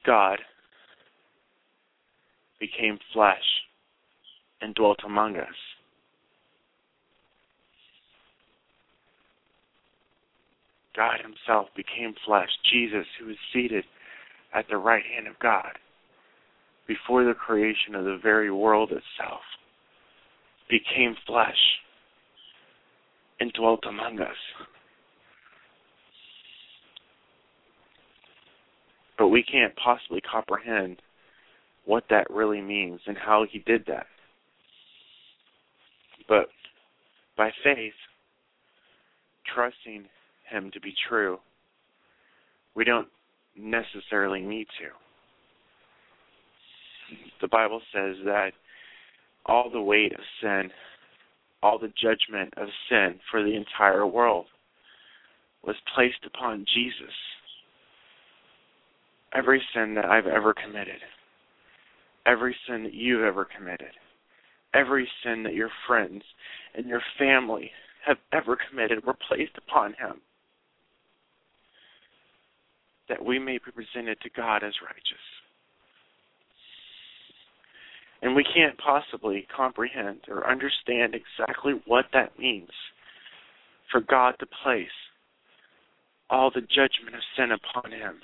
[0.05, 0.39] God
[2.59, 3.39] became flesh
[4.60, 5.47] and dwelt among us.
[10.97, 12.48] God Himself became flesh.
[12.70, 13.85] Jesus, who is seated
[14.52, 15.78] at the right hand of God
[16.86, 19.40] before the creation of the very world itself,
[20.68, 21.55] became flesh
[23.39, 24.36] and dwelt among us.
[29.20, 31.02] But we can't possibly comprehend
[31.84, 34.06] what that really means and how he did that.
[36.26, 36.47] But
[37.36, 37.92] by faith,
[39.55, 40.06] trusting
[40.51, 41.38] him to be true,
[42.74, 43.09] we don't
[43.55, 44.88] necessarily need to.
[47.42, 48.52] The Bible says that
[49.44, 50.70] all the weight of sin,
[51.62, 54.47] all the judgment of sin for the entire world
[55.62, 57.12] was placed upon Jesus.
[59.35, 61.01] Every sin that I've ever committed,
[62.27, 63.93] every sin that you've ever committed,
[64.74, 66.23] every sin that your friends
[66.74, 67.70] and your family
[68.05, 70.20] have ever committed were placed upon him
[73.11, 75.27] that we may be presented to God as righteous.
[78.23, 82.70] And we can't possibly comprehend or understand exactly what that means
[83.90, 84.86] for God to place
[86.31, 88.20] all the judgment of sin upon him,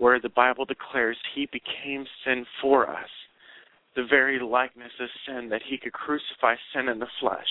[0.00, 3.08] where the Bible declares he became sin for us,
[3.94, 7.46] the very likeness of sin that he could crucify sin in the flesh.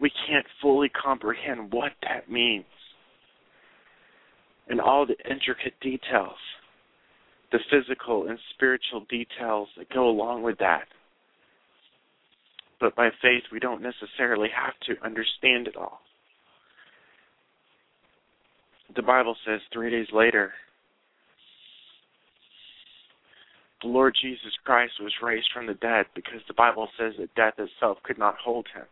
[0.00, 2.64] We can't fully comprehend what that means
[4.68, 6.38] and all the intricate details,
[7.50, 10.84] the physical and spiritual details that go along with that.
[12.80, 15.98] But by faith, we don't necessarily have to understand it all.
[18.94, 20.52] The Bible says three days later,
[23.82, 27.54] the Lord Jesus Christ was raised from the dead because the Bible says that death
[27.58, 28.84] itself could not hold him.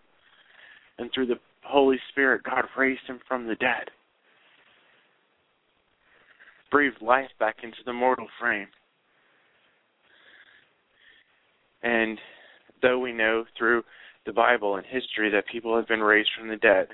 [0.98, 3.90] And through the Holy Spirit, God raised him from the dead
[6.70, 8.68] breathed life back into the mortal frame.
[11.82, 12.18] And
[12.82, 13.82] though we know through
[14.26, 16.88] the Bible and history that people have been raised from the dead,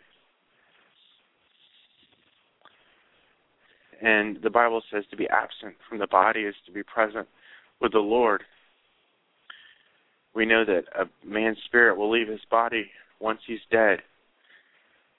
[4.02, 7.26] and the Bible says to be absent from the body is to be present
[7.80, 8.42] with the Lord.
[10.34, 12.90] We know that a man's spirit will leave his body
[13.20, 14.00] once he's dead,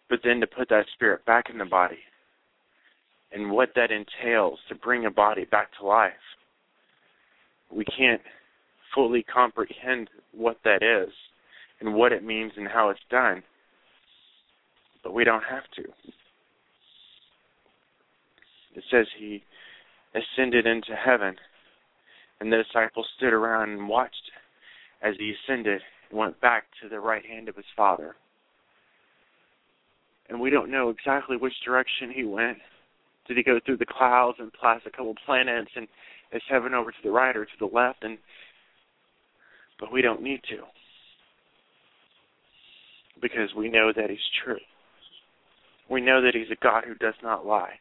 [0.10, 2.00] but then to put that spirit back in the body
[3.32, 6.14] and what that entails to bring a body back to life.
[7.72, 8.22] We can't
[8.96, 11.14] fully comprehend what that is
[11.82, 13.44] and what it means and how it's done,
[15.04, 15.84] but we don't have to.
[18.76, 19.44] It says he
[20.14, 21.36] ascended into heaven,
[22.40, 24.32] and the disciples stood around and watched
[25.02, 28.16] as he ascended and went back to the right hand of his Father.
[30.30, 32.58] And we don't know exactly which direction he went
[33.28, 35.88] did he go through the clouds and pass a couple planets and
[36.32, 38.04] is heaven over to the right or to the left?
[38.04, 38.18] And
[39.80, 40.64] but we don't need to
[43.22, 44.60] because we know that he's true.
[45.90, 47.74] We know that he's a God who does not lie.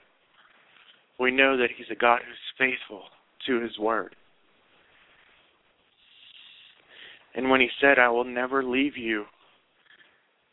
[1.19, 3.05] We know that he's a God who's faithful
[3.47, 4.15] to his word.
[7.37, 9.27] And when he said, I will never leave you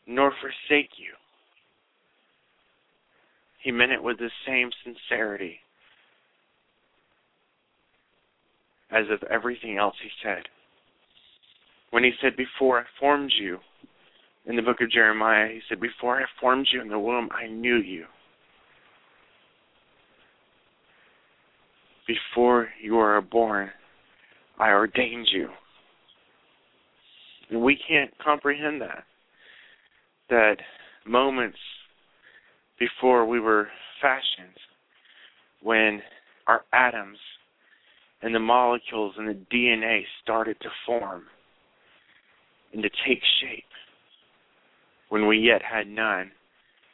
[0.05, 1.13] nor forsake you,
[3.63, 5.59] he meant it with the same sincerity.
[8.93, 10.43] as of everything else he said.
[11.89, 13.57] When he said, Before I formed you,
[14.45, 17.47] in the book of Jeremiah, he said, Before I formed you in the womb, I
[17.47, 18.05] knew you.
[22.07, 23.69] Before you were born,
[24.59, 25.49] I ordained you.
[27.49, 29.03] And we can't comprehend that.
[30.29, 30.57] That
[31.05, 31.57] moments
[32.79, 33.67] before we were
[34.01, 34.57] fashioned,
[35.61, 36.01] when
[36.47, 37.17] our atoms
[38.21, 41.23] and the molecules and the DNA started to form
[42.73, 43.63] and to take shape,
[45.09, 46.31] when we yet had none,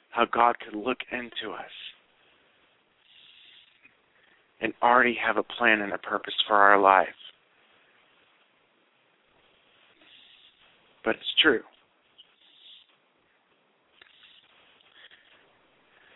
[0.10, 1.72] how God could look into us
[4.62, 7.08] and already have a plan and a purpose for our life.
[11.04, 11.62] But it's true.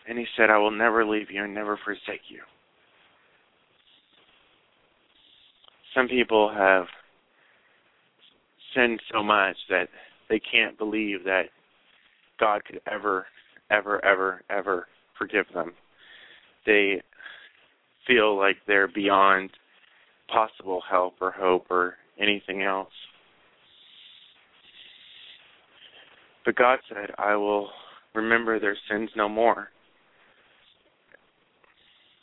[0.07, 2.41] And he said, I will never leave you and never forsake you.
[5.95, 6.85] Some people have
[8.75, 9.87] sinned so much that
[10.29, 11.43] they can't believe that
[12.39, 13.27] God could ever,
[13.69, 14.87] ever, ever, ever
[15.17, 15.73] forgive them.
[16.65, 17.01] They
[18.07, 19.51] feel like they're beyond
[20.27, 22.91] possible help or hope or anything else.
[26.45, 27.69] But God said, I will
[28.13, 29.69] remember their sins no more.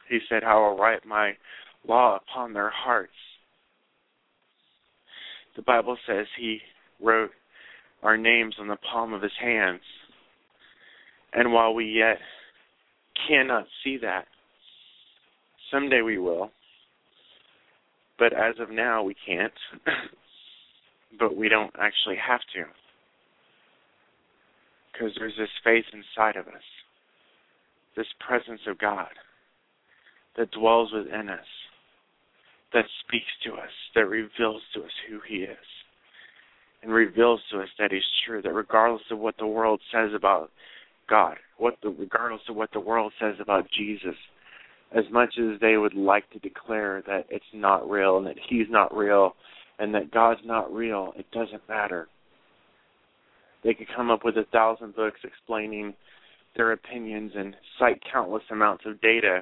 [0.08, 1.32] He said, I will write my
[1.86, 3.12] law upon their hearts.
[5.56, 6.58] The Bible says He
[7.00, 7.30] wrote
[8.02, 9.80] our names on the palm of His hands.
[11.32, 12.18] And while we yet
[13.28, 14.26] cannot see that,
[15.70, 16.50] someday we will.
[18.18, 19.52] But as of now, we can't.
[21.18, 22.64] but we don't actually have to.
[24.92, 26.62] Because there's this faith inside of us,
[27.96, 29.08] this presence of God
[30.36, 31.46] that dwells within us,
[32.72, 35.56] that speaks to us, that reveals to us who He is,
[36.82, 40.50] and reveals to us that He's true, that regardless of what the world says about
[41.08, 44.16] God, what the, regardless of what the world says about Jesus,
[44.92, 48.66] as much as they would like to declare that it's not real and that He's
[48.70, 49.34] not real
[49.80, 52.06] and that God's not real, it doesn't matter.
[53.62, 55.94] They could come up with a thousand books explaining
[56.56, 59.40] their opinions and cite countless amounts of data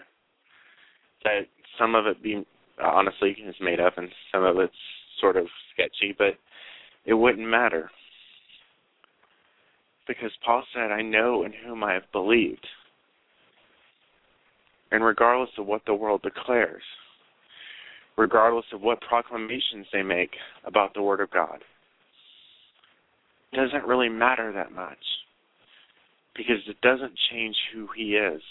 [1.25, 1.43] that
[1.79, 2.45] some of it being
[2.83, 4.73] honestly is made up and some of it's
[5.21, 6.35] sort of sketchy, but
[7.05, 7.91] it wouldn't matter
[10.09, 12.67] because Paul said, I know in whom I have believed.
[14.91, 16.83] And regardless of what the world declares,
[18.17, 20.31] regardless of what proclamations they make
[20.65, 21.59] about the Word of God,
[23.53, 24.99] doesn't really matter that much
[26.37, 28.43] because it doesn't change who He is.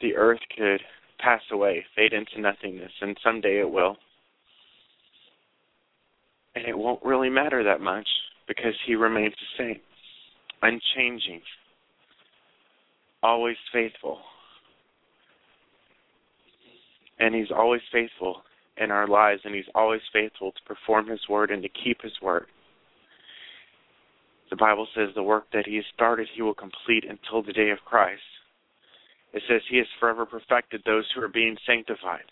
[0.00, 0.80] The earth could
[1.18, 3.96] pass away, fade into nothingness, and someday it will.
[6.54, 8.06] And it won't really matter that much
[8.46, 9.80] because he remains the same,
[10.60, 11.40] unchanging,
[13.22, 14.18] always faithful.
[17.18, 18.42] And he's always faithful
[18.76, 22.12] in our lives, and he's always faithful to perform his word and to keep his
[22.20, 22.46] word.
[24.52, 27.70] The Bible says the work that he has started, he will complete until the day
[27.70, 28.20] of Christ.
[29.32, 32.28] It says he has forever perfected those who are being sanctified.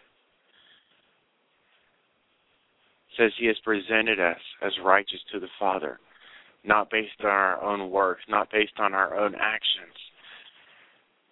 [3.08, 5.98] It says he has presented us as righteous to the Father,
[6.62, 9.96] not based on our own works, not based on our own actions,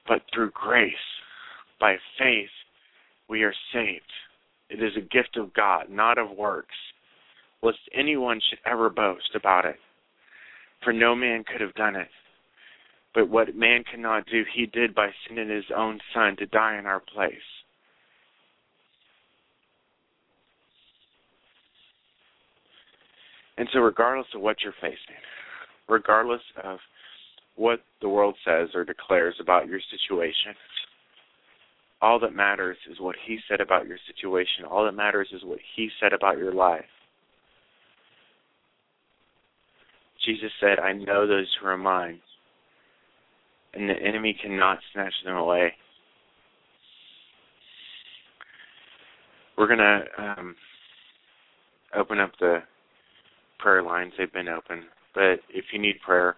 [0.06, 0.94] but through grace,
[1.78, 2.48] by faith,
[3.28, 4.10] we are saved.
[4.70, 6.76] It is a gift of God, not of works,
[7.62, 9.76] lest anyone should ever boast about it.
[10.84, 12.08] For no man could have done it.
[13.14, 16.86] But what man cannot do, he did by sending his own Son to die in
[16.86, 17.34] our place.
[23.56, 25.18] And so, regardless of what you're facing,
[25.88, 26.78] regardless of
[27.56, 30.54] what the world says or declares about your situation,
[32.00, 34.64] all that matters is what He said about your situation.
[34.70, 36.84] All that matters is what He said about your life.
[40.28, 42.20] Jesus said, I know those who are mine,
[43.72, 45.72] and the enemy cannot snatch them away.
[49.56, 50.54] We're going to um,
[51.96, 52.58] open up the
[53.58, 54.12] prayer lines.
[54.18, 54.82] They've been open.
[55.14, 56.36] But if you need prayer,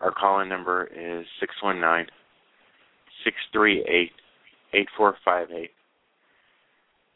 [0.00, 2.06] our call in number is 619
[3.24, 4.12] 638
[4.72, 5.70] 8458.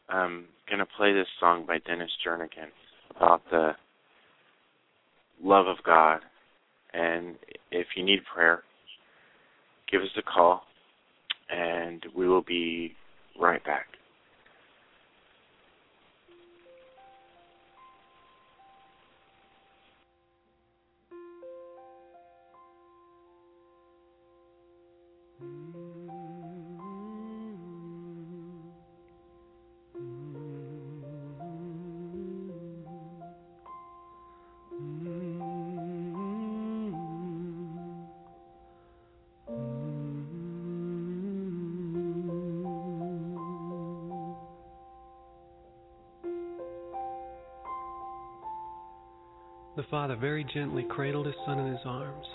[0.09, 2.71] I'm going to play this song by Dennis Jernigan
[3.15, 3.71] about the
[5.43, 6.19] love of God.
[6.93, 7.35] And
[7.71, 8.63] if you need prayer,
[9.91, 10.63] give us a call
[11.49, 12.95] and we will be
[13.39, 13.87] right back.
[50.19, 52.25] Very gently cradled his son in his arms.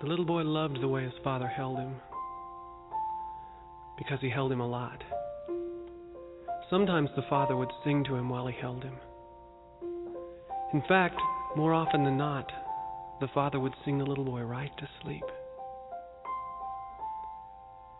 [0.00, 1.96] The little boy loved the way his father held him
[3.98, 5.02] because he held him a lot.
[6.70, 8.94] Sometimes the father would sing to him while he held him.
[10.72, 11.20] In fact,
[11.56, 12.50] more often than not,
[13.20, 15.24] the father would sing the little boy right to sleep.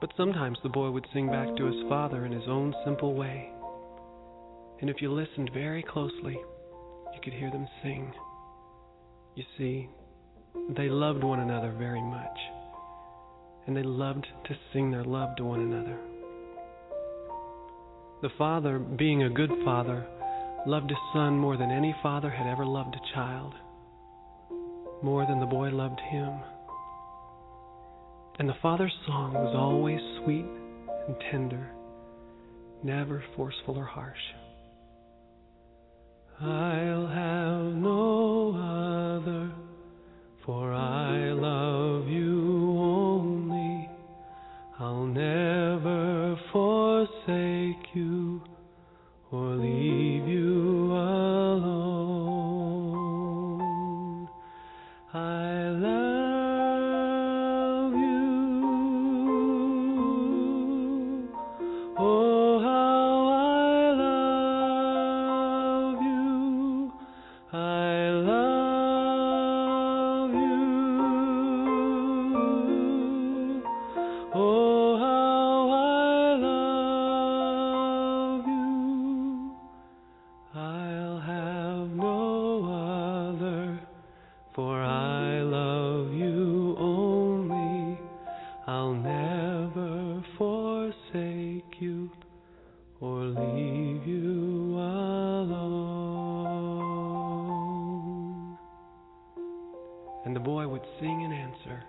[0.01, 3.51] But sometimes the boy would sing back to his father in his own simple way.
[4.81, 6.39] And if you listened very closely,
[7.21, 8.13] you could hear them sing.
[9.35, 9.89] You see,
[10.77, 12.39] they loved one another very much,
[13.67, 15.99] and they loved to sing their love to one another.
[18.23, 20.07] The father, being a good father,
[20.67, 23.55] loved his son more than any father had ever loved a child,
[25.03, 26.33] more than the boy loved him.
[28.39, 30.47] And the father's song was always sweet
[31.07, 31.71] and tender,
[32.83, 34.19] never forceful or harsh.
[36.43, 39.53] I'll have no other,
[40.39, 41.00] for I
[100.71, 101.83] would sing in answer.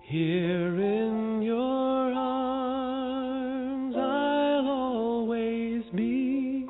[0.00, 6.68] Here in your arms I'll always be,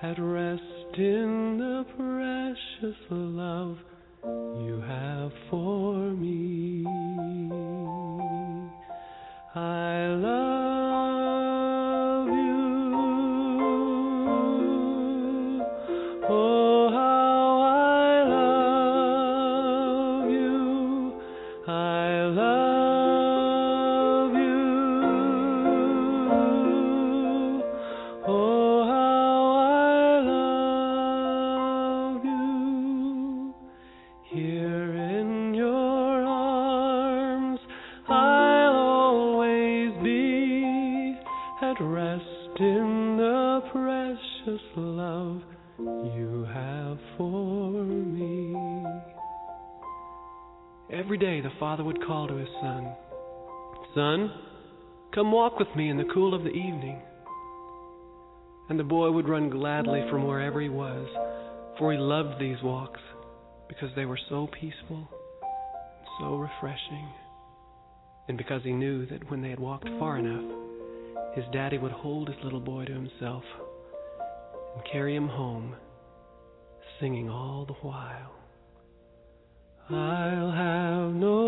[0.00, 1.43] at rest in
[55.54, 57.00] walk with me in the cool of the evening.
[58.68, 61.06] And the boy would run gladly from wherever he was,
[61.78, 63.00] for he loved these walks
[63.68, 67.08] because they were so peaceful and so refreshing,
[68.28, 70.44] and because he knew that when they had walked far enough,
[71.34, 73.44] his daddy would hold his little boy to himself
[74.74, 75.76] and carry him home,
[77.00, 78.32] singing all the while.
[79.88, 81.43] I'll have no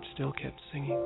[0.00, 1.02] heart still kept singing.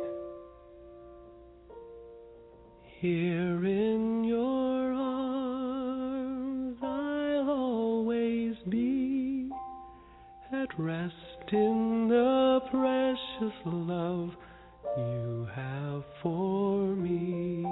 [3.00, 9.50] Here in your arms I'll always be,
[10.52, 11.14] at rest
[11.52, 14.30] in the precious love
[14.96, 17.62] you have for me.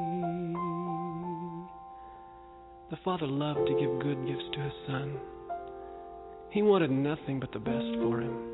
[2.90, 5.18] The father loved to give good gifts to his son.
[6.50, 8.51] He wanted nothing but the best for him.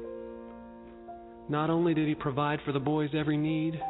[1.49, 3.81] Not only did he provide for the boy's every need,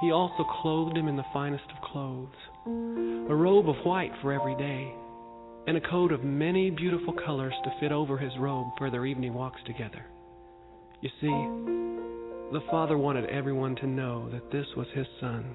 [0.00, 2.34] he also clothed him in the finest of clothes,
[2.66, 4.92] a robe of white for every day,
[5.68, 9.32] and a coat of many beautiful colors to fit over his robe for their evening
[9.32, 10.04] walks together.
[11.00, 11.28] You see,
[12.52, 15.54] the father wanted everyone to know that this was his son,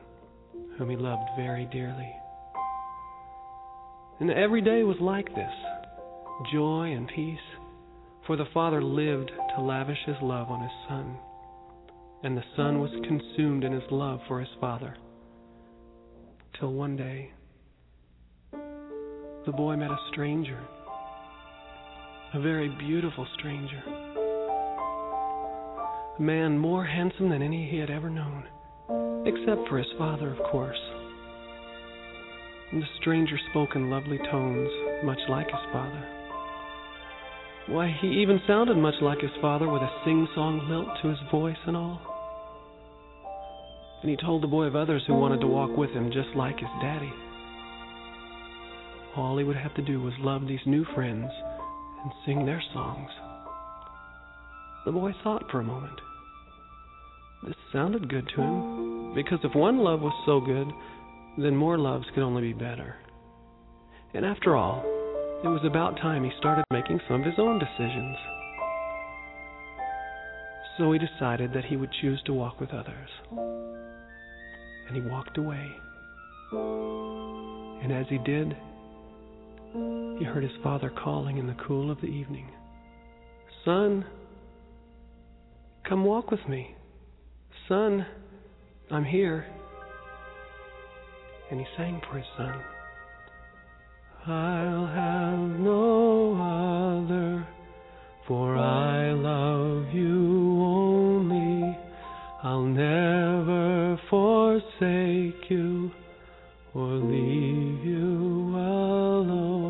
[0.77, 2.11] whom he loved very dearly.
[4.19, 5.51] And every day was like this
[6.53, 7.37] joy and peace,
[8.31, 11.17] for the father lived to lavish his love on his son
[12.23, 14.95] and the Son was consumed in his love for his Father.
[16.57, 17.33] Till one day,
[18.53, 20.57] the boy met a stranger,
[22.33, 23.83] a very beautiful stranger,
[26.17, 28.45] a man more handsome than any he had ever known,
[29.25, 30.79] except for his father, of course.
[32.71, 34.69] And the stranger spoke in lovely tones,
[35.03, 36.20] much like his father.
[37.71, 41.31] Why, he even sounded much like his father with a sing song lilt to his
[41.31, 42.01] voice and all.
[44.01, 46.59] And he told the boy of others who wanted to walk with him just like
[46.59, 47.13] his daddy.
[49.15, 51.31] All he would have to do was love these new friends
[52.03, 53.09] and sing their songs.
[54.85, 56.01] The boy thought for a moment.
[57.47, 60.67] This sounded good to him, because if one love was so good,
[61.41, 62.97] then more loves could only be better.
[64.13, 64.83] And after all,
[65.43, 68.17] it was about time he started making some of his own decisions.
[70.77, 73.09] So he decided that he would choose to walk with others.
[74.87, 75.67] And he walked away.
[76.51, 78.55] And as he did,
[79.73, 82.47] he heard his father calling in the cool of the evening
[83.63, 84.05] Son,
[85.87, 86.75] come walk with me.
[87.67, 88.05] Son,
[88.89, 89.45] I'm here.
[91.51, 92.55] And he sang for his son.
[94.27, 97.47] I'll have no other,
[98.27, 101.75] for I love you only.
[102.43, 105.91] I'll never forsake you
[106.75, 109.61] or leave you alone.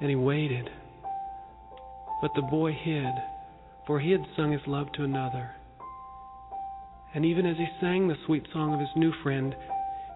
[0.00, 0.68] And he waited.
[2.20, 3.14] But the boy hid,
[3.86, 5.52] for he had sung his love to another.
[7.14, 9.56] And even as he sang the sweet song of his new friend,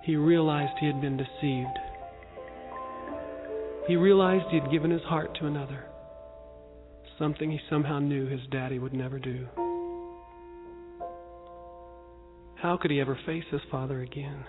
[0.04, 1.78] he realized he had been deceived.
[3.86, 5.84] He realized he had given his heart to another,
[7.18, 9.46] something he somehow knew his daddy would never do.
[12.56, 14.44] How could he ever face his father again?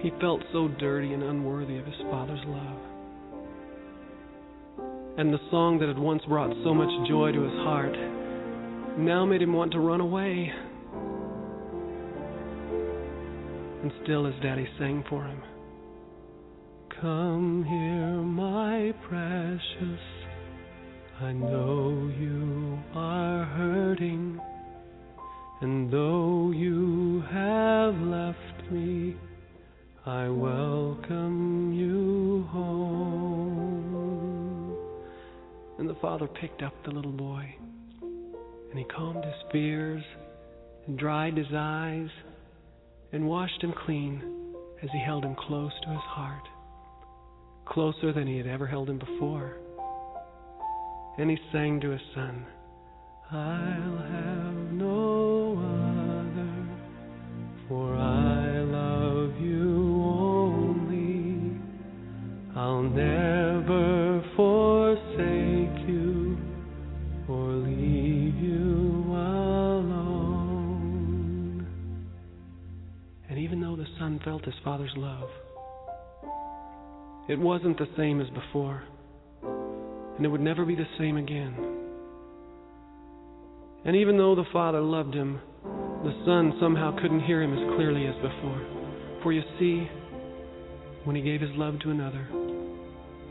[0.00, 2.78] He felt so dirty and unworthy of his father's love.
[5.18, 7.96] And the song that had once brought so much joy to his heart
[8.98, 10.52] now made him want to run away.
[13.82, 15.42] And still his daddy sang for him.
[17.00, 20.00] Come here, my precious.
[21.20, 24.40] I know you are hurting.
[25.60, 29.16] And though you have left me,
[30.06, 33.98] I welcome you home.
[35.78, 37.54] And the father picked up the little boy,
[38.00, 40.02] and he calmed his fears,
[40.86, 42.08] and dried his eyes,
[43.12, 44.22] and washed him clean
[44.82, 46.48] as he held him close to his heart,
[47.66, 49.56] closer than he had ever held him before.
[51.18, 52.46] And he sang to his son,
[53.30, 56.66] I'll have no other,
[57.68, 61.58] for I love you only.
[62.54, 63.37] I'll never
[74.18, 75.28] son felt his father's love,
[77.28, 78.82] it wasn't the same as before,
[79.42, 81.54] and it would never be the same again.
[83.84, 88.06] And even though the Father loved him, the Son somehow couldn't hear him as clearly
[88.06, 88.66] as before.
[89.22, 89.88] For you see,
[91.04, 92.26] when he gave his love to another,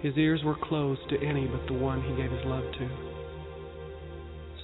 [0.02, 2.90] his ears were closed to any but the one he gave his love to.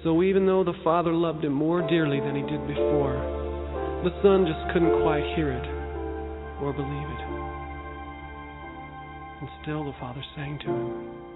[0.03, 3.19] So even though the Father loved him more dearly than he did before,
[4.03, 5.72] the Son just couldn't quite hear it
[6.63, 7.21] or believe it.
[9.41, 11.32] And still the Father sang to him.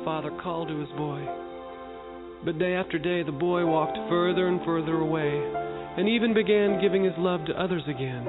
[0.00, 1.20] The father called to his boy.
[2.44, 5.42] But day after day, the boy walked further and further away,
[5.98, 8.24] and even began giving his love to others again.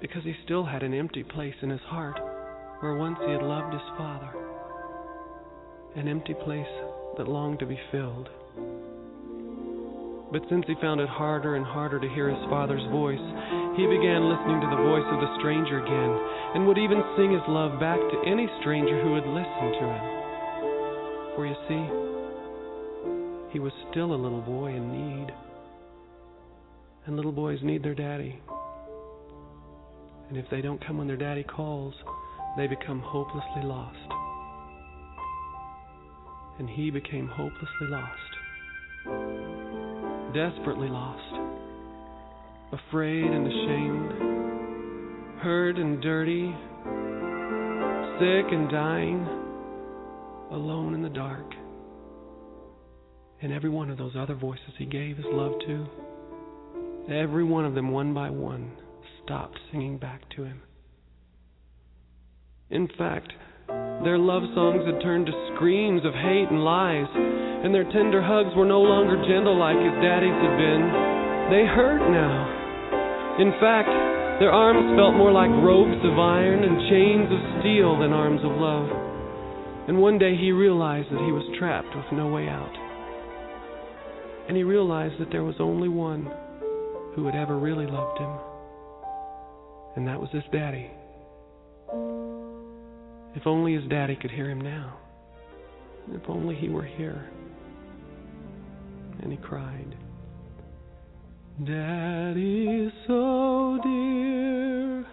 [0.00, 2.18] Because he still had an empty place in his heart
[2.80, 4.30] where once he had loved his father.
[5.96, 6.66] An empty place
[7.16, 8.28] that longed to be filled.
[10.32, 13.20] But since he found it harder and harder to hear his father's voice,
[13.76, 16.12] he began listening to the voice of the stranger again,
[16.54, 20.04] and would even sing his love back to any stranger who would listen to him.
[21.36, 21.84] For you see,
[23.52, 25.34] he was still a little boy in need.
[27.04, 28.40] And little boys need their daddy.
[30.30, 31.94] And if they don't come when their daddy calls,
[32.56, 33.98] they become hopelessly lost.
[36.58, 38.32] And he became hopelessly lost,
[40.34, 41.20] desperately lost,
[42.72, 44.12] afraid and ashamed,
[45.42, 46.54] hurt and dirty,
[48.18, 49.26] sick and dying,
[50.52, 51.46] alone in the dark.
[53.42, 55.86] And every one of those other voices he gave his love to,
[57.12, 58.72] every one of them, one by one,
[59.24, 60.62] stopped singing back to him.
[62.70, 63.32] In fact,
[63.68, 67.06] their love songs had turned to screams of hate and lies,
[67.62, 70.84] and their tender hugs were no longer gentle like his daddy's had been.
[71.54, 73.38] They hurt now.
[73.38, 73.88] In fact,
[74.42, 78.50] their arms felt more like ropes of iron and chains of steel than arms of
[78.58, 78.90] love.
[79.86, 82.74] And one day he realized that he was trapped with no way out.
[84.48, 86.30] And he realized that there was only one
[87.14, 88.32] who had ever really loved him,
[89.96, 90.90] and that was his daddy.
[93.34, 94.98] If only his daddy could hear him now.
[96.10, 97.30] If only he were here.
[99.22, 99.96] And he cried,
[101.64, 105.06] Daddy, so dear,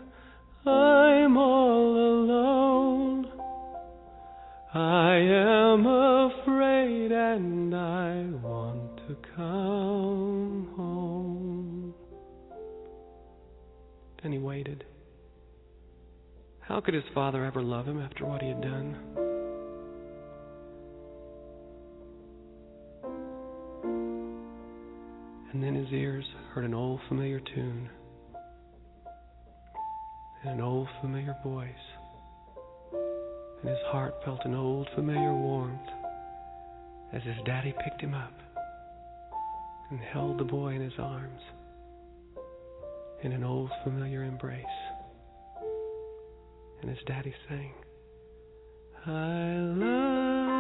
[0.66, 3.32] I'm all alone.
[4.74, 11.94] I am afraid and I want to come home.
[14.24, 14.86] And he waited.
[16.62, 19.29] How could his father ever love him after what he had done?
[25.52, 27.90] And then his ears heard an old familiar tune
[30.44, 31.70] and an old familiar voice,
[33.62, 35.90] and his heart felt an old familiar warmth
[37.12, 38.34] as his daddy picked him up
[39.90, 41.42] and held the boy in his arms
[43.24, 44.66] in an old familiar embrace.
[46.82, 47.74] And his daddy sang,
[49.06, 50.59] I love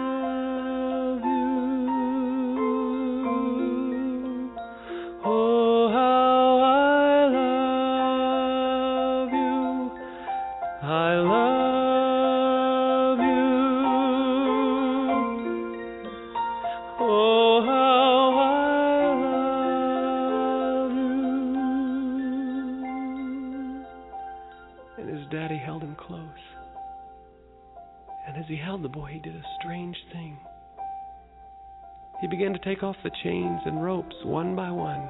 [32.80, 35.10] take off the chains and ropes one by one,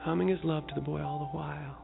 [0.00, 1.76] humming his love to the boy all the while.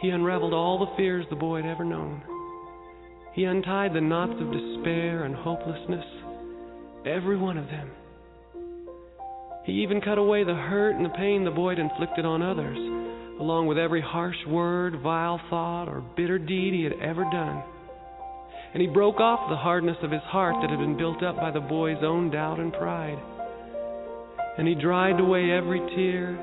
[0.00, 2.22] He unraveled all the fears the boy had ever known.
[3.32, 6.04] He untied the knots of despair and hopelessness,
[7.06, 7.90] every one of them.
[9.64, 12.97] He even cut away the hurt and the pain the boy had inflicted on others,
[13.40, 17.62] along with every harsh word, vile thought, or bitter deed he had ever done.
[18.74, 21.50] And he broke off the hardness of his heart that had been built up by
[21.50, 23.18] the boy's own doubt and pride.
[24.58, 26.36] And he dried away every tear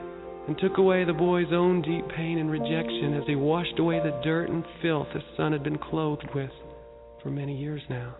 [0.47, 4.19] and took away the boy's own deep pain and rejection as he washed away the
[4.23, 6.51] dirt and filth his son had been clothed with
[7.21, 8.15] for many years now.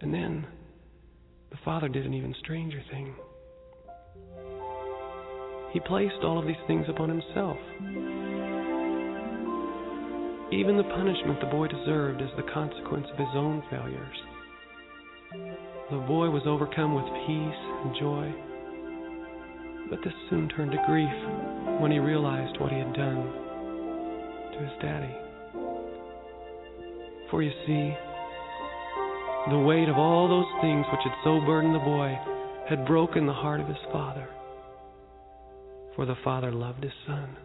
[0.00, 0.46] And then
[1.50, 3.14] the father did an even stranger thing.
[5.72, 7.58] He placed all of these things upon himself.
[10.50, 14.16] Even the punishment the boy deserved as the consequence of his own failures.
[15.90, 18.34] The boy was overcome with peace and joy,
[19.90, 23.22] but this soon turned to grief when he realized what he had done
[24.52, 25.14] to his daddy.
[27.30, 27.94] For you see,
[29.50, 32.18] the weight of all those things which had so burdened the boy
[32.68, 34.28] had broken the heart of his father.
[35.98, 37.36] For the father loved his son.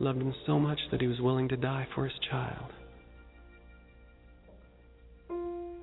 [0.00, 2.72] Loved him so much that he was willing to die for his child.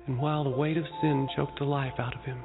[0.06, 2.42] And while the weight of sin choked the life out of him,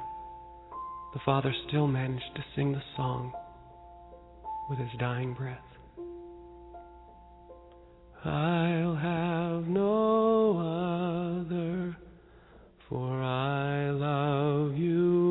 [1.12, 3.34] the father still managed to sing the song
[4.70, 5.58] with his dying breath.
[8.24, 10.56] I'll have no
[11.42, 11.98] other,
[12.88, 15.23] for I love you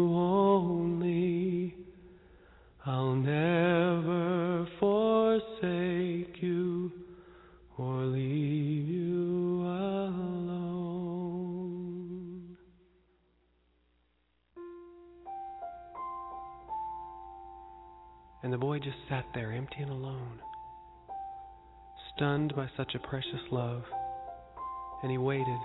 [18.54, 20.40] the boy just sat there, empty and alone
[22.16, 23.84] stunned by such a precious love.
[25.02, 25.60] And he waited,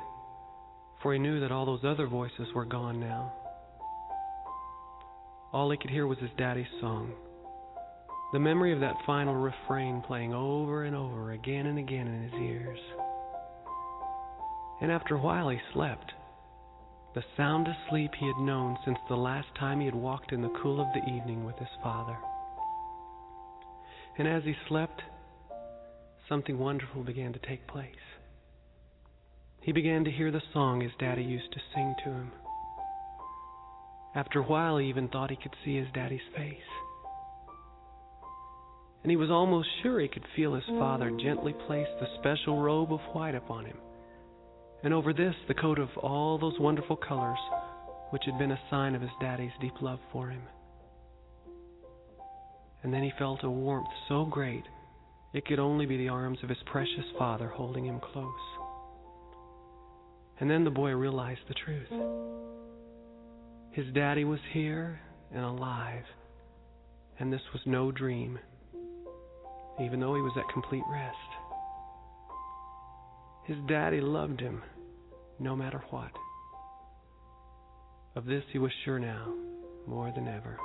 [1.02, 3.32] for he knew that all those other voices were gone now.
[5.52, 7.12] All he could hear was his daddy's song.
[8.32, 12.40] The memory of that final refrain playing over and over again and again in his
[12.40, 12.78] ears.
[14.80, 16.12] And after a while he slept,
[17.14, 20.52] the soundest sleep he had known since the last time he had walked in the
[20.62, 22.16] cool of the evening with his father.
[24.18, 25.00] And as he slept,
[26.28, 27.94] something wonderful began to take place.
[29.62, 32.32] He began to hear the song his daddy used to sing to him.
[34.14, 36.56] After a while, he even thought he could see his daddy's face.
[39.02, 42.92] And he was almost sure he could feel his father gently place the special robe
[42.92, 43.78] of white upon him,
[44.82, 47.38] and over this the coat of all those wonderful colors
[48.10, 50.42] which had been a sign of his daddy's deep love for him.
[52.82, 54.64] And then he felt a warmth so great
[55.34, 58.32] it could only be the arms of his precious father holding him close.
[60.40, 61.88] And then the boy realized the truth.
[63.72, 65.00] His daddy was here
[65.34, 66.04] and alive,
[67.18, 68.38] and this was no dream,
[69.80, 71.16] even though he was at complete rest.
[73.44, 74.62] His daddy loved him
[75.38, 76.10] no matter what.
[78.16, 79.32] Of this he was sure now,
[79.86, 80.58] more than ever.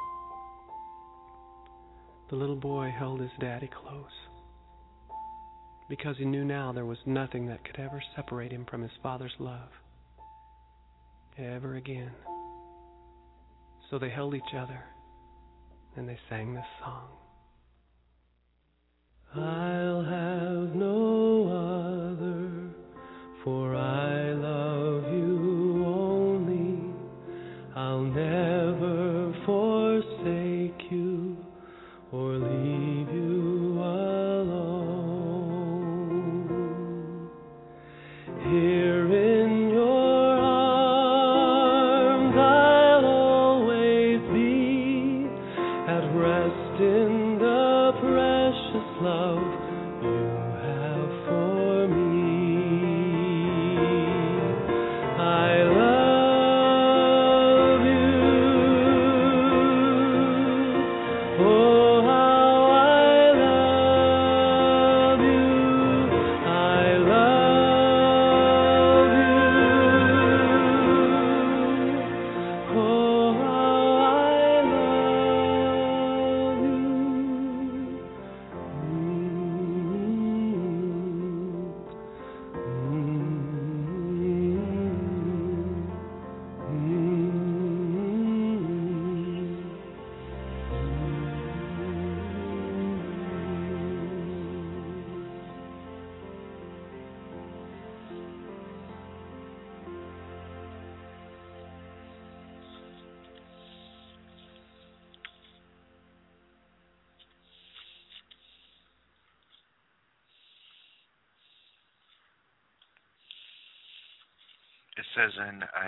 [2.34, 4.10] The little boy held his daddy close
[5.88, 9.35] because he knew now there was nothing that could ever separate him from his father's
[9.38, 9.69] love.
[11.38, 12.10] Ever again.
[13.91, 14.84] So they held each other
[15.95, 17.10] and they sang this song.
[19.35, 21.12] I'll have no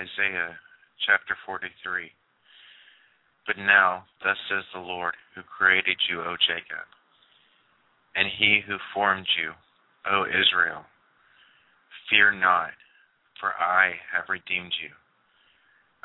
[0.06, 0.53] Isaiah
[1.07, 2.11] chapter 43
[3.48, 6.86] But now, thus says the Lord, who created you, O Jacob,
[8.15, 9.53] and he who formed you,
[10.06, 10.86] O Israel,
[12.07, 12.77] fear not,
[13.40, 14.94] for I have redeemed you.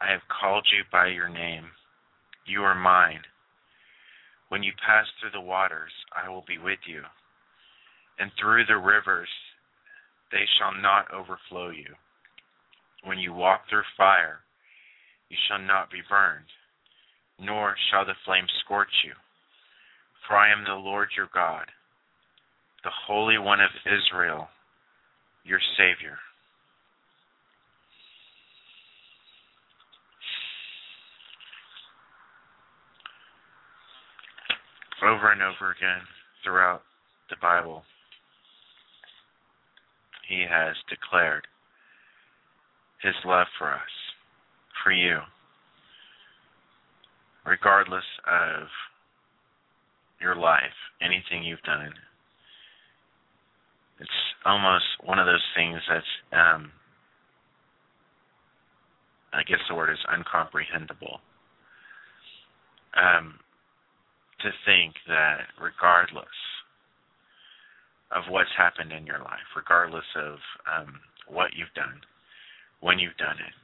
[0.00, 1.66] I have called you by your name.
[2.46, 3.20] You are mine.
[4.48, 7.02] When you pass through the waters, I will be with you,
[8.18, 9.28] and through the rivers,
[10.32, 11.92] they shall not overflow you.
[13.04, 14.40] When you walk through fire,
[15.28, 16.46] you shall not be burned,
[17.38, 19.12] nor shall the flame scorch you.
[20.26, 21.66] For I am the Lord your God,
[22.84, 24.48] the Holy One of Israel,
[25.44, 26.18] your Savior.
[35.02, 36.02] Over and over again
[36.44, 36.82] throughout
[37.30, 37.84] the Bible,
[40.28, 41.46] he has declared
[43.02, 43.80] his love for us,
[44.84, 45.18] for you,
[47.46, 48.68] regardless of
[50.20, 51.92] your life, anything you've done.
[54.00, 54.10] It's
[54.44, 56.70] almost one of those things that's, um,
[59.32, 61.18] I guess the word is uncomprehendable.
[62.96, 63.34] Um,
[64.40, 66.26] to think that regardless
[68.10, 72.00] of what's happened in your life, regardless of um, what you've done,
[72.80, 73.54] when you've done it,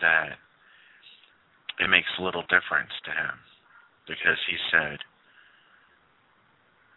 [0.00, 0.36] that
[1.78, 3.36] it makes little difference to him
[4.06, 4.98] because he said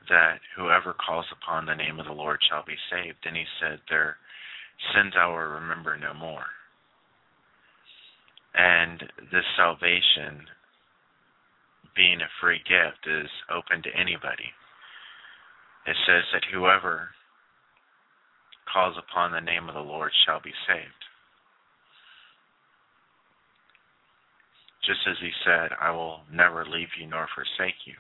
[0.10, 3.20] that whoever calls upon the name of the Lord shall be saved.
[3.26, 4.18] And he said, Their
[4.96, 6.46] sins I will remember no more.
[8.54, 9.00] And
[9.32, 10.48] this salvation,
[11.96, 14.52] being a free gift, is open to anybody.
[15.88, 17.10] It says that whoever
[18.72, 21.11] calls upon the name of the Lord shall be saved.
[24.84, 27.94] Just as he said, I will never leave you nor forsake you.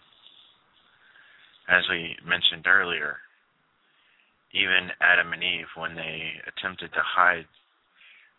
[1.70, 3.18] As we mentioned earlier,
[4.54, 7.46] even Adam and Eve, when they attempted to hide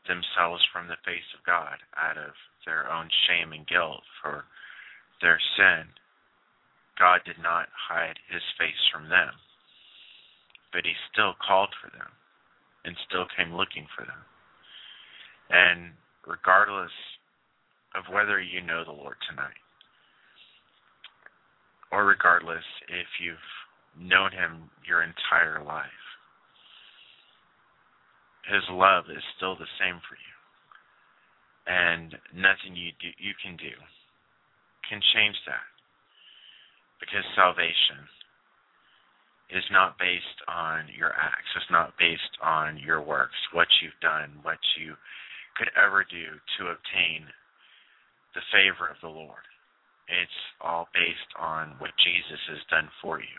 [0.09, 2.35] themselves from the face of God out of
[2.67, 4.45] their own shame and guilt for
[5.23, 5.87] their sin,
[6.99, 9.33] God did not hide his face from them,
[10.73, 12.11] but he still called for them
[12.85, 14.23] and still came looking for them.
[15.49, 15.93] And
[16.27, 16.93] regardless
[17.95, 19.61] of whether you know the Lord tonight,
[21.91, 23.49] or regardless if you've
[23.99, 26.07] known Him your entire life,
[28.49, 30.35] His love is still the same for you.
[31.65, 33.77] And nothing you do, you can do
[34.89, 35.65] can change that.
[37.01, 38.05] Because salvation
[39.51, 41.49] is not based on your acts.
[41.57, 44.95] It's not based on your works, what you've done, what you
[45.57, 47.29] could ever do to obtain
[48.35, 49.45] the favor of the Lord.
[50.09, 53.39] It's all based on what Jesus has done for you.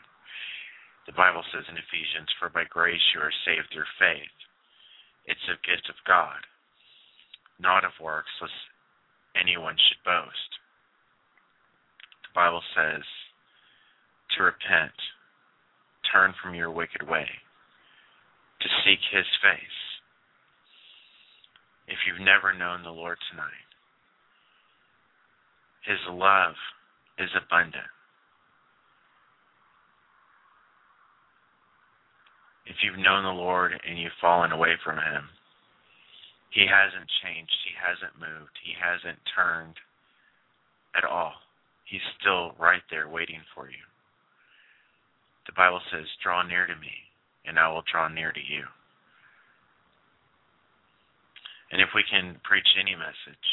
[1.06, 4.38] The Bible says in Ephesians, For by grace you are saved through faith.
[5.26, 6.40] It's a gift of God,
[7.60, 8.56] not of works, lest
[9.36, 10.52] anyone should boast.
[12.24, 13.04] The Bible says
[14.38, 14.96] to repent,
[16.12, 17.28] turn from your wicked way,
[18.62, 19.80] to seek his face.
[21.88, 23.68] If you've never known the Lord tonight,
[25.86, 26.56] his love
[27.20, 27.92] is abundant.
[32.66, 35.28] If you've known the Lord and you've fallen away from Him,
[36.52, 37.56] He hasn't changed.
[37.68, 38.56] He hasn't moved.
[38.64, 39.76] He hasn't turned
[40.96, 41.34] at all.
[41.84, 43.84] He's still right there waiting for you.
[45.46, 46.94] The Bible says, Draw near to me,
[47.46, 48.64] and I will draw near to you.
[51.72, 53.48] And if we can preach any message,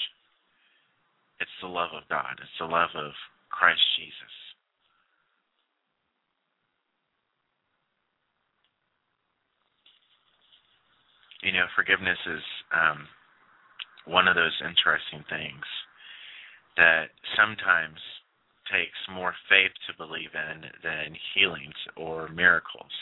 [1.41, 2.37] it's the love of God.
[2.37, 3.13] It's the love of
[3.49, 4.35] Christ Jesus.
[11.43, 12.45] You know, forgiveness is
[12.77, 13.09] um,
[14.05, 15.65] one of those interesting things
[16.77, 17.97] that sometimes
[18.69, 22.93] takes more faith to believe in than healings or miracles.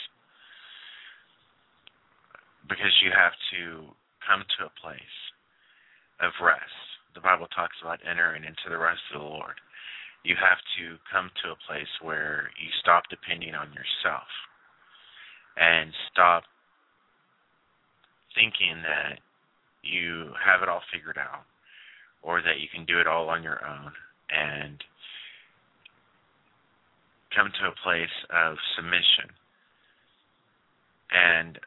[2.69, 3.91] Because you have to
[4.23, 5.19] come to a place
[6.23, 9.61] of rest the Bible talks about entering into the rest of the Lord.
[10.25, 14.29] You have to come to a place where you stop depending on yourself
[15.57, 16.45] and stop
[18.35, 19.19] thinking that
[19.83, 21.47] you have it all figured out
[22.23, 23.93] or that you can do it all on your own
[24.31, 24.83] and
[27.35, 29.31] come to a place of submission
[31.11, 31.59] and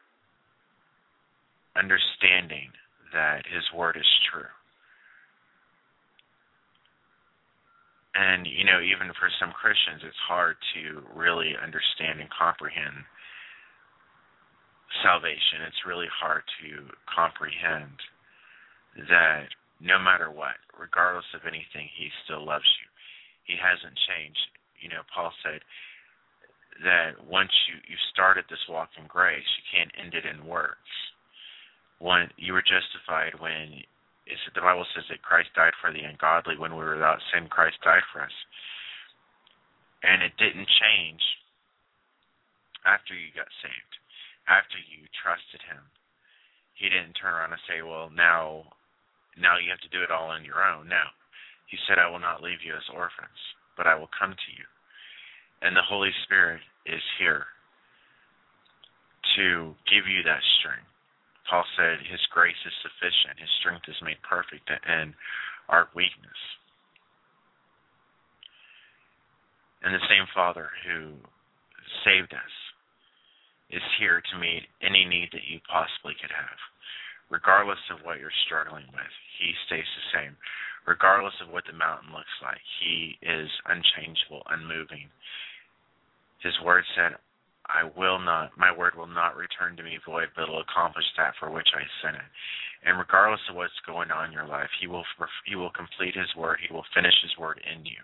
[1.76, 2.70] understanding
[3.12, 4.52] that his word is true
[8.14, 13.04] and you know even for some christians it's hard to really understand and comprehend
[15.00, 15.64] salvation.
[15.64, 17.96] It's really hard to comprehend
[19.08, 19.48] that
[19.80, 22.88] no matter what regardless of anything he still loves you.
[23.48, 24.44] He hasn't changed.
[24.84, 25.64] You know paul said
[26.84, 30.92] that once you you started this walk in grace you can't end it in works.
[31.98, 33.80] When you were justified when
[34.26, 37.48] is the Bible says that Christ died for the ungodly when we were without sin.
[37.48, 38.36] Christ died for us,
[40.02, 41.22] and it didn't change
[42.86, 43.94] after you got saved,
[44.46, 45.82] after you trusted Him.
[46.74, 48.72] He didn't turn around and say, "Well, now,
[49.36, 51.02] now you have to do it all on your own." No,
[51.66, 53.38] He said, "I will not leave you as orphans,
[53.76, 54.66] but I will come to you."
[55.62, 57.46] And the Holy Spirit is here
[59.36, 60.91] to give you that strength
[61.48, 65.14] Paul said, His grace is sufficient, His strength is made perfect in
[65.68, 66.40] our weakness.
[69.82, 71.18] And the same Father who
[72.06, 72.54] saved us
[73.70, 76.58] is here to meet any need that you possibly could have.
[77.30, 80.36] Regardless of what you're struggling with, He stays the same.
[80.86, 85.08] Regardless of what the mountain looks like, He is unchangeable, unmoving.
[86.42, 87.16] His word said,
[87.72, 91.32] I will not, my word will not return to me void, but it'll accomplish that
[91.40, 92.30] for which I sent it.
[92.84, 95.04] And regardless of what's going on in your life, He will
[95.46, 96.60] He will complete His word.
[96.60, 98.02] He will finish His word in you.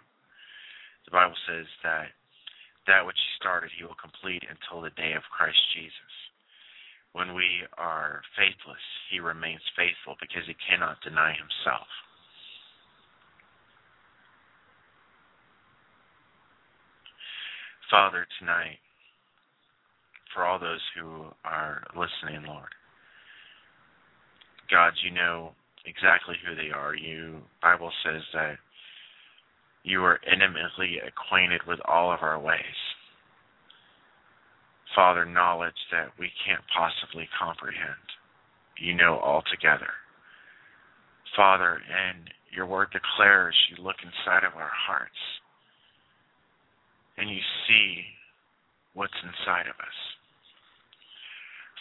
[1.04, 2.12] The Bible says that
[2.88, 6.12] that which he started, he will complete until the day of Christ Jesus.
[7.12, 11.88] When we are faithless, he remains faithful because he cannot deny himself.
[17.92, 18.80] Father, tonight,
[20.38, 22.70] for all those who are listening, Lord,
[24.70, 25.50] God, you know
[25.84, 26.94] exactly who they are.
[26.94, 28.54] You Bible says that
[29.82, 32.78] you are intimately acquainted with all of our ways.
[34.94, 38.06] Father, knowledge that we can't possibly comprehend.
[38.78, 39.90] You know altogether.
[41.34, 45.18] Father, and your word declares you look inside of our hearts
[47.16, 48.02] and you see
[48.94, 50.17] what's inside of us.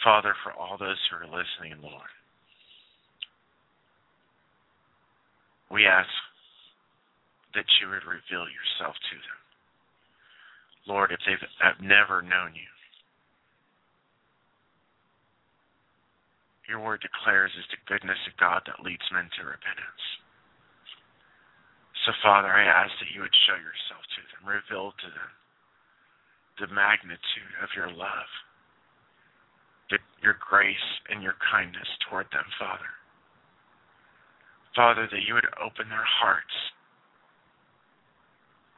[0.04, 2.12] Father, for all those who are listening, Lord,
[5.72, 6.10] we ask
[7.54, 9.42] that you would reveal yourself to them.
[10.88, 12.72] Lord, if they've have never known you,
[16.70, 20.04] your word declares is the goodness of God that leads men to repentance.
[22.06, 25.32] So, Father, I ask that you would show yourself to them, reveal to them
[26.60, 28.32] the magnitude of your love,
[30.22, 32.92] your grace and your kindness toward them, Father.
[34.76, 36.54] Father, that you would open their hearts.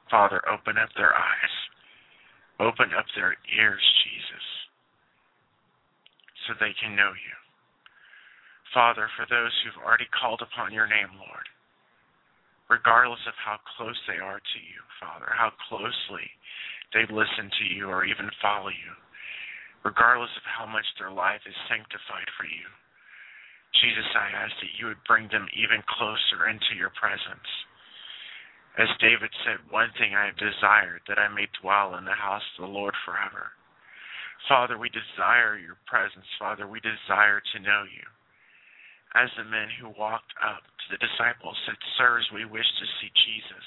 [0.10, 1.56] Father, open up their eyes.
[2.60, 4.46] Open up their ears, Jesus,
[6.44, 7.36] so they can know you.
[8.74, 11.48] Father, for those who've already called upon your name, Lord,
[12.70, 16.28] regardless of how close they are to you, Father, how closely
[16.94, 18.92] they listen to you or even follow you,
[19.84, 22.68] regardless of how much their life is sanctified for you.
[23.82, 27.48] Jesus, I ask that you would bring them even closer into your presence.
[28.78, 32.46] As David said, one thing I have desired, that I may dwell in the house
[32.58, 33.54] of the Lord forever.
[34.48, 36.26] Father, we desire your presence.
[36.40, 38.08] Father, we desire to know you
[39.18, 43.10] as the men who walked up to the disciples said, Sirs, we wish to see
[43.26, 43.66] Jesus.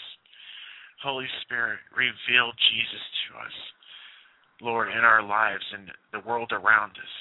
[1.03, 3.57] Holy Spirit, reveal Jesus to us,
[4.63, 7.15] Lord, in our lives and the world around us.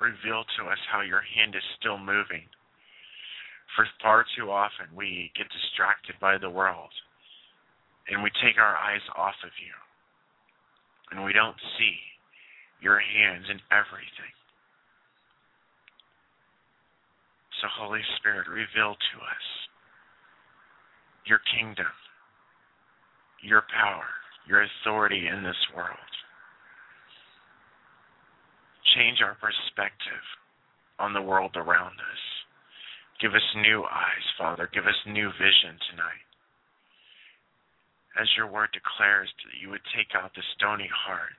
[0.00, 2.46] Reveal to us how your hand is still moving.
[3.74, 6.90] For far too often we get distracted by the world
[8.08, 9.74] and we take our eyes off of you
[11.10, 11.96] and we don't see
[12.80, 14.34] your hands in everything.
[17.60, 19.46] So, Holy Spirit, reveal to us
[21.26, 21.86] your kingdom,
[23.42, 24.10] your power,
[24.48, 26.11] your authority in this world.
[28.94, 30.24] Change our perspective
[30.98, 32.22] on the world around us.
[33.20, 34.68] Give us new eyes, Father.
[34.72, 36.26] Give us new vision tonight.
[38.20, 41.32] As your word declares that you would take out the stony heart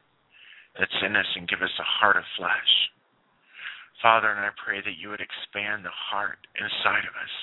[0.80, 2.74] that's in us and give us a heart of flesh.
[4.02, 7.36] Father, and I pray that you would expand the heart inside of us,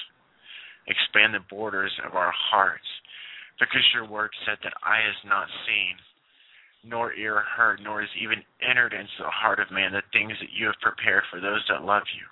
[0.91, 2.89] expand the borders of our hearts,
[3.62, 5.95] because your word said that eye has not seen,
[6.82, 10.52] nor ear heard, nor has even entered into the heart of man the things that
[10.57, 12.24] you have prepared for those that love you.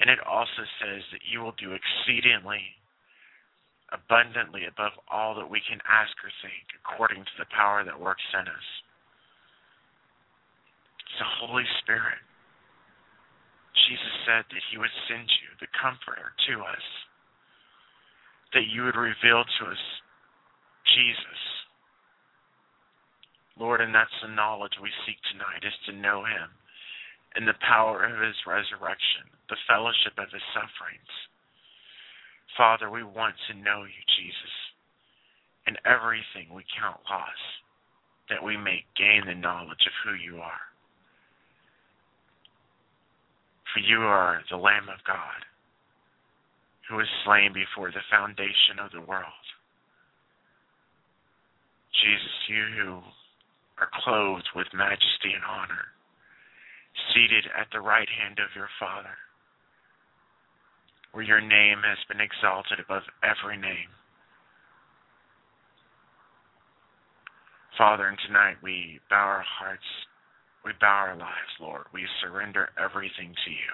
[0.00, 2.62] And it also says that you will do exceedingly
[3.92, 8.24] abundantly above all that we can ask or think, according to the power that works
[8.36, 8.68] in us.
[11.18, 12.20] The Holy Spirit,
[13.88, 16.86] Jesus said that he would send you the Comforter to us,
[18.52, 19.84] that you would reveal to us
[20.94, 21.57] Jesus.
[23.58, 26.48] Lord, and that's the knowledge we seek tonight, is to know him
[27.34, 31.14] and the power of his resurrection, the fellowship of his sufferings.
[32.56, 34.54] Father, we want to know you, Jesus,
[35.66, 37.42] and everything we count loss,
[38.30, 40.66] that we may gain the knowledge of who you are.
[43.74, 45.44] For you are the Lamb of God,
[46.88, 49.46] who was slain before the foundation of the world.
[52.02, 53.02] Jesus, you who
[53.80, 55.94] are clothed with majesty and honor,
[57.14, 59.16] seated at the right hand of your Father,
[61.12, 63.90] where your name has been exalted above every name.
[67.76, 69.86] Father, and tonight we bow our hearts
[70.64, 71.86] we bow our lives, Lord.
[71.94, 73.72] We surrender everything to you.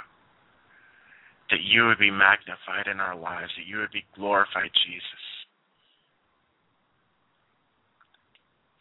[1.50, 5.24] That you would be magnified in our lives, that you would be glorified, Jesus.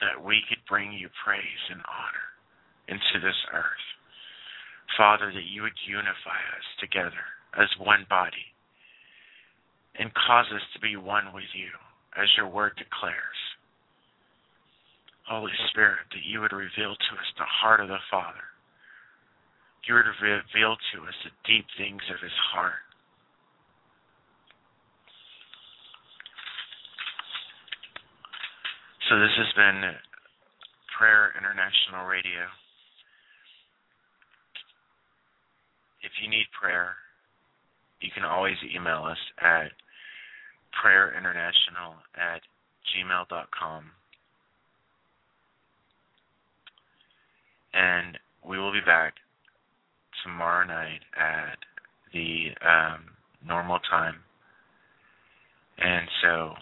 [0.03, 2.27] That we could bring you praise and honor
[2.91, 3.87] into this earth.
[4.99, 7.23] Father, that you would unify us together
[7.55, 8.51] as one body
[9.95, 11.69] and cause us to be one with you,
[12.19, 13.39] as your word declares.
[15.29, 18.43] Holy Spirit, that you would reveal to us the heart of the Father.
[19.87, 22.83] You would reveal to us the deep things of his heart.
[29.09, 29.81] So this has been
[30.97, 32.47] Prayer International Radio.
[36.01, 36.95] If you need prayer,
[37.99, 39.71] you can always email us at
[40.79, 42.41] prayerinternational at
[42.95, 43.83] gmail.com.
[47.73, 48.17] And
[48.47, 49.15] we will be back
[50.23, 51.57] tomorrow night at
[52.13, 53.03] the um,
[53.45, 54.15] normal time.
[55.77, 56.53] And so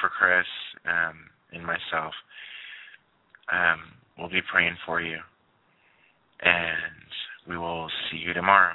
[0.00, 0.46] for Chris
[0.86, 2.14] um, and myself,
[3.52, 3.80] um,
[4.18, 5.18] we'll be praying for you.
[6.40, 8.74] And we will see you tomorrow.